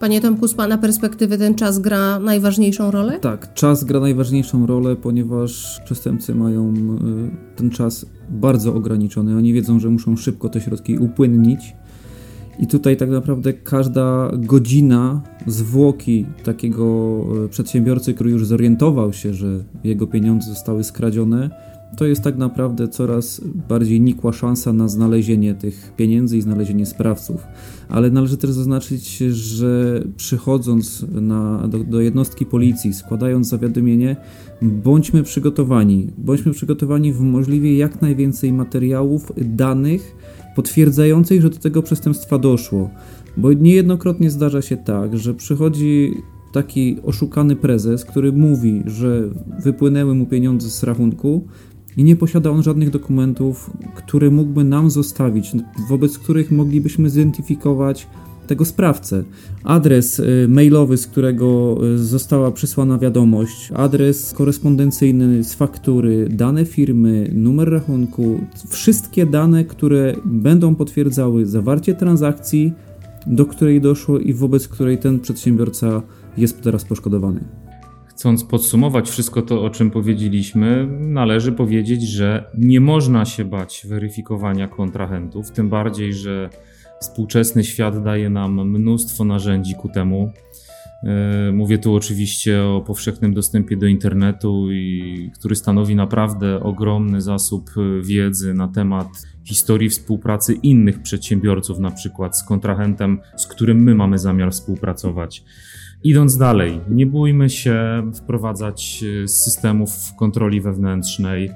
Panie 0.00 0.20
Tomku, 0.20 0.48
z 0.48 0.54
Pana 0.54 0.78
perspektywy 0.78 1.38
ten 1.38 1.54
czas 1.54 1.78
gra 1.78 2.18
najważniejszą 2.18 2.90
rolę? 2.90 3.18
Tak, 3.20 3.54
czas 3.54 3.84
gra 3.84 4.00
najważniejszą 4.00 4.66
rolę, 4.66 4.96
ponieważ 4.96 5.80
przestępcy 5.84 6.34
mają 6.34 6.74
y, 6.74 7.56
ten 7.56 7.70
czas 7.70 8.06
bardzo 8.30 8.74
ograniczony. 8.74 9.36
Oni 9.36 9.52
wiedzą, 9.52 9.80
że 9.80 9.88
muszą 9.88 10.16
szybko 10.16 10.48
te 10.48 10.60
środki 10.60 10.98
upłynnić. 10.98 11.76
I 12.58 12.66
tutaj 12.66 12.96
tak 12.96 13.10
naprawdę 13.10 13.52
każda 13.52 14.30
godzina 14.32 15.22
zwłoki 15.46 16.26
takiego 16.44 17.20
y, 17.44 17.48
przedsiębiorcy, 17.48 18.14
który 18.14 18.30
już 18.30 18.46
zorientował 18.46 19.12
się, 19.12 19.34
że 19.34 19.64
jego 19.84 20.06
pieniądze 20.06 20.50
zostały 20.50 20.84
skradzione, 20.84 21.50
to 21.96 22.06
jest 22.06 22.22
tak 22.22 22.36
naprawdę 22.36 22.88
coraz 22.88 23.40
bardziej 23.68 24.00
nikła 24.00 24.32
szansa 24.32 24.72
na 24.72 24.88
znalezienie 24.88 25.54
tych 25.54 25.92
pieniędzy 25.96 26.38
i 26.38 26.40
znalezienie 26.40 26.86
sprawców. 26.86 27.46
Ale 27.88 28.10
należy 28.10 28.36
też 28.36 28.50
zaznaczyć, 28.50 29.18
że 29.18 30.02
przychodząc 30.16 31.06
na, 31.12 31.68
do, 31.68 31.78
do 31.78 32.00
jednostki 32.00 32.46
policji, 32.46 32.94
składając 32.94 33.48
zawiadomienie, 33.48 34.16
bądźmy 34.62 35.22
przygotowani. 35.22 36.10
Bądźmy 36.18 36.52
przygotowani 36.52 37.12
w 37.12 37.20
możliwie 37.20 37.76
jak 37.76 38.02
najwięcej 38.02 38.52
materiałów, 38.52 39.32
danych 39.36 40.16
potwierdzających, 40.56 41.42
że 41.42 41.50
do 41.50 41.58
tego 41.58 41.82
przestępstwa 41.82 42.38
doszło. 42.38 42.90
Bo 43.36 43.52
niejednokrotnie 43.52 44.30
zdarza 44.30 44.62
się 44.62 44.76
tak, 44.76 45.18
że 45.18 45.34
przychodzi 45.34 46.14
taki 46.52 46.96
oszukany 47.02 47.56
prezes, 47.56 48.04
który 48.04 48.32
mówi, 48.32 48.82
że 48.86 49.28
wypłynęły 49.62 50.14
mu 50.14 50.26
pieniądze 50.26 50.70
z 50.70 50.82
rachunku 50.82 51.44
i 51.96 52.04
nie 52.04 52.16
posiada 52.16 52.50
on 52.50 52.62
żadnych 52.62 52.90
dokumentów, 52.90 53.70
które 53.94 54.30
mógłby 54.30 54.64
nam 54.64 54.90
zostawić, 54.90 55.52
wobec 55.88 56.18
których 56.18 56.50
moglibyśmy 56.50 57.10
zidentyfikować 57.10 58.06
tego 58.46 58.64
sprawcę. 58.64 59.24
Adres 59.64 60.18
y, 60.18 60.46
mailowy, 60.48 60.96
z 60.96 61.06
którego 61.06 61.78
y, 61.94 61.98
została 61.98 62.50
przysłana 62.50 62.98
wiadomość, 62.98 63.72
adres 63.74 64.32
korespondencyjny 64.32 65.44
z 65.44 65.54
faktury, 65.54 66.28
dane 66.30 66.64
firmy, 66.64 67.30
numer 67.34 67.70
rachunku, 67.70 68.40
wszystkie 68.68 69.26
dane, 69.26 69.64
które 69.64 70.14
będą 70.24 70.74
potwierdzały 70.74 71.46
zawarcie 71.46 71.94
transakcji, 71.94 72.72
do 73.26 73.46
której 73.46 73.80
doszło 73.80 74.18
i 74.18 74.34
wobec 74.34 74.68
której 74.68 74.98
ten 74.98 75.20
przedsiębiorca 75.20 76.02
jest 76.36 76.62
teraz 76.62 76.84
poszkodowany. 76.84 77.63
Chcąc 78.14 78.44
podsumować 78.44 79.10
wszystko 79.10 79.42
to, 79.42 79.64
o 79.64 79.70
czym 79.70 79.90
powiedzieliśmy, 79.90 80.86
należy 81.00 81.52
powiedzieć, 81.52 82.02
że 82.02 82.50
nie 82.58 82.80
można 82.80 83.24
się 83.24 83.44
bać 83.44 83.86
weryfikowania 83.88 84.68
kontrahentów, 84.68 85.50
tym 85.50 85.68
bardziej, 85.68 86.14
że 86.14 86.50
współczesny 87.00 87.64
świat 87.64 88.04
daje 88.04 88.30
nam 88.30 88.70
mnóstwo 88.70 89.24
narzędzi 89.24 89.74
ku 89.74 89.88
temu. 89.88 90.32
E, 91.02 91.52
mówię 91.52 91.78
tu 91.78 91.94
oczywiście 91.94 92.62
o 92.62 92.80
powszechnym 92.86 93.34
dostępie 93.34 93.76
do 93.76 93.86
internetu, 93.86 94.66
który 95.34 95.56
stanowi 95.56 95.96
naprawdę 95.96 96.60
ogromny 96.60 97.20
zasób 97.20 97.70
wiedzy 98.02 98.54
na 98.54 98.68
temat 98.68 99.08
historii 99.44 99.88
współpracy 99.88 100.54
innych 100.54 101.02
przedsiębiorców, 101.02 101.78
na 101.78 101.90
przykład 101.90 102.38
z 102.38 102.44
kontrahentem, 102.44 103.20
z 103.36 103.46
którym 103.46 103.82
my 103.82 103.94
mamy 103.94 104.18
zamiar 104.18 104.52
współpracować. 104.52 105.44
Idąc 106.04 106.36
dalej, 106.36 106.80
nie 106.90 107.06
bójmy 107.06 107.50
się 107.50 108.02
wprowadzać 108.14 109.04
e, 109.24 109.28
systemów 109.28 109.90
kontroli 110.18 110.60
wewnętrznej, 110.60 111.50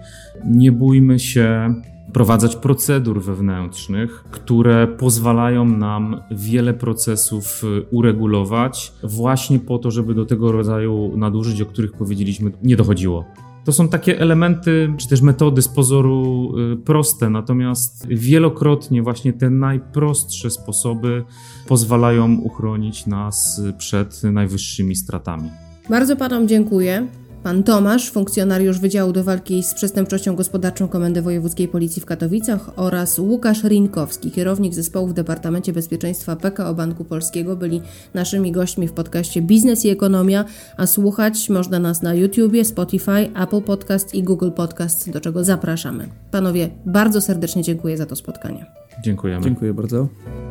nie 0.45 0.73
bójmy 0.73 1.19
się 1.19 1.75
wprowadzać 2.11 2.57
procedur 2.57 3.23
wewnętrznych, 3.23 4.25
które 4.31 4.87
pozwalają 4.87 5.65
nam 5.65 6.21
wiele 6.31 6.75
procesów 6.75 7.63
e, 7.65 7.83
uregulować, 7.91 8.93
właśnie 9.03 9.59
po 9.59 9.79
to, 9.79 9.91
żeby 9.91 10.15
do 10.15 10.27
tego 10.27 10.53
rodzaju 10.53 11.17
nadużyć, 11.17 11.63
o 11.63 11.67
których 11.67 11.93
powiedzieliśmy, 11.93 12.53
nie 12.63 12.77
dochodziło. 12.77 13.25
To 13.69 13.73
są 13.73 13.89
takie 13.89 14.21
elementy, 14.21 14.93
czy 14.99 15.09
też 15.09 15.21
metody 15.21 15.63
z 15.63 15.69
pozoru 15.69 16.53
y, 16.73 16.77
proste, 16.77 17.31
natomiast 17.31 18.07
wielokrotnie 18.07 19.03
właśnie 19.03 19.33
te 19.33 19.51
najprostsze 19.51 20.51
sposoby 20.51 21.25
pozwalają 21.67 22.37
uchronić 22.37 23.07
nas 23.07 23.63
przed 23.79 24.23
najwyższymi 24.23 24.97
stratami. 24.97 25.51
Bardzo 25.91 26.17
Panom 26.17 26.49
dziękuję. 26.49 27.07
Pan 27.49 27.63
Tomasz, 27.63 28.11
funkcjonariusz 28.11 28.79
Wydziału 28.79 29.13
do 29.13 29.25
Walki 29.25 29.63
z 29.63 29.75
Przestępczością 29.75 30.37
Gospodarczą 30.37 30.89
Komendy 30.89 31.23
Wojewódzkiej 31.23 31.69
Policji 31.69 32.03
w 32.03 32.07
Katowicach 32.07 32.71
oraz 32.77 33.19
Łukasz 33.19 33.65
Rinkowski, 33.65 34.31
kierownik 34.31 34.75
zespołu 34.75 35.07
w 35.07 35.13
Departamencie 35.13 35.73
Bezpieczeństwa 35.73 36.37
PKO 36.37 36.75
Banku 36.75 37.05
Polskiego 37.05 37.57
byli 37.57 37.83
naszymi 38.15 38.53
gośćmi 38.53 38.89
w 38.89 38.93
podcaście 38.93 39.43
Biznes 39.43 39.85
i 39.85 39.89
Ekonomia, 39.89 40.45
a 40.77 40.87
słuchać 40.87 41.49
można 41.49 41.79
nas 41.79 42.03
na 42.03 42.15
YouTubie, 42.15 42.65
Spotify, 42.65 43.31
Apple 43.43 43.63
Podcast 43.63 44.15
i 44.15 44.23
Google 44.23 44.51
Podcast, 44.51 45.11
do 45.11 45.21
czego 45.21 45.45
zapraszamy. 45.45 46.09
Panowie, 46.31 46.71
bardzo 46.87 47.21
serdecznie 47.21 47.63
dziękuję 47.63 47.97
za 47.97 48.07
to 48.07 48.17
spotkanie. 48.17 48.67
Dziękujemy. 49.05 49.45
Dziękuję 49.45 49.75
bardzo. 49.75 50.09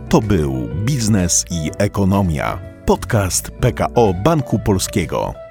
To 0.09 0.21
był 0.21 0.53
Biznes 0.85 1.45
i 1.51 1.71
Ekonomia, 1.77 2.59
podcast 2.85 3.51
PKO 3.51 4.13
Banku 4.23 4.59
Polskiego. 4.59 5.46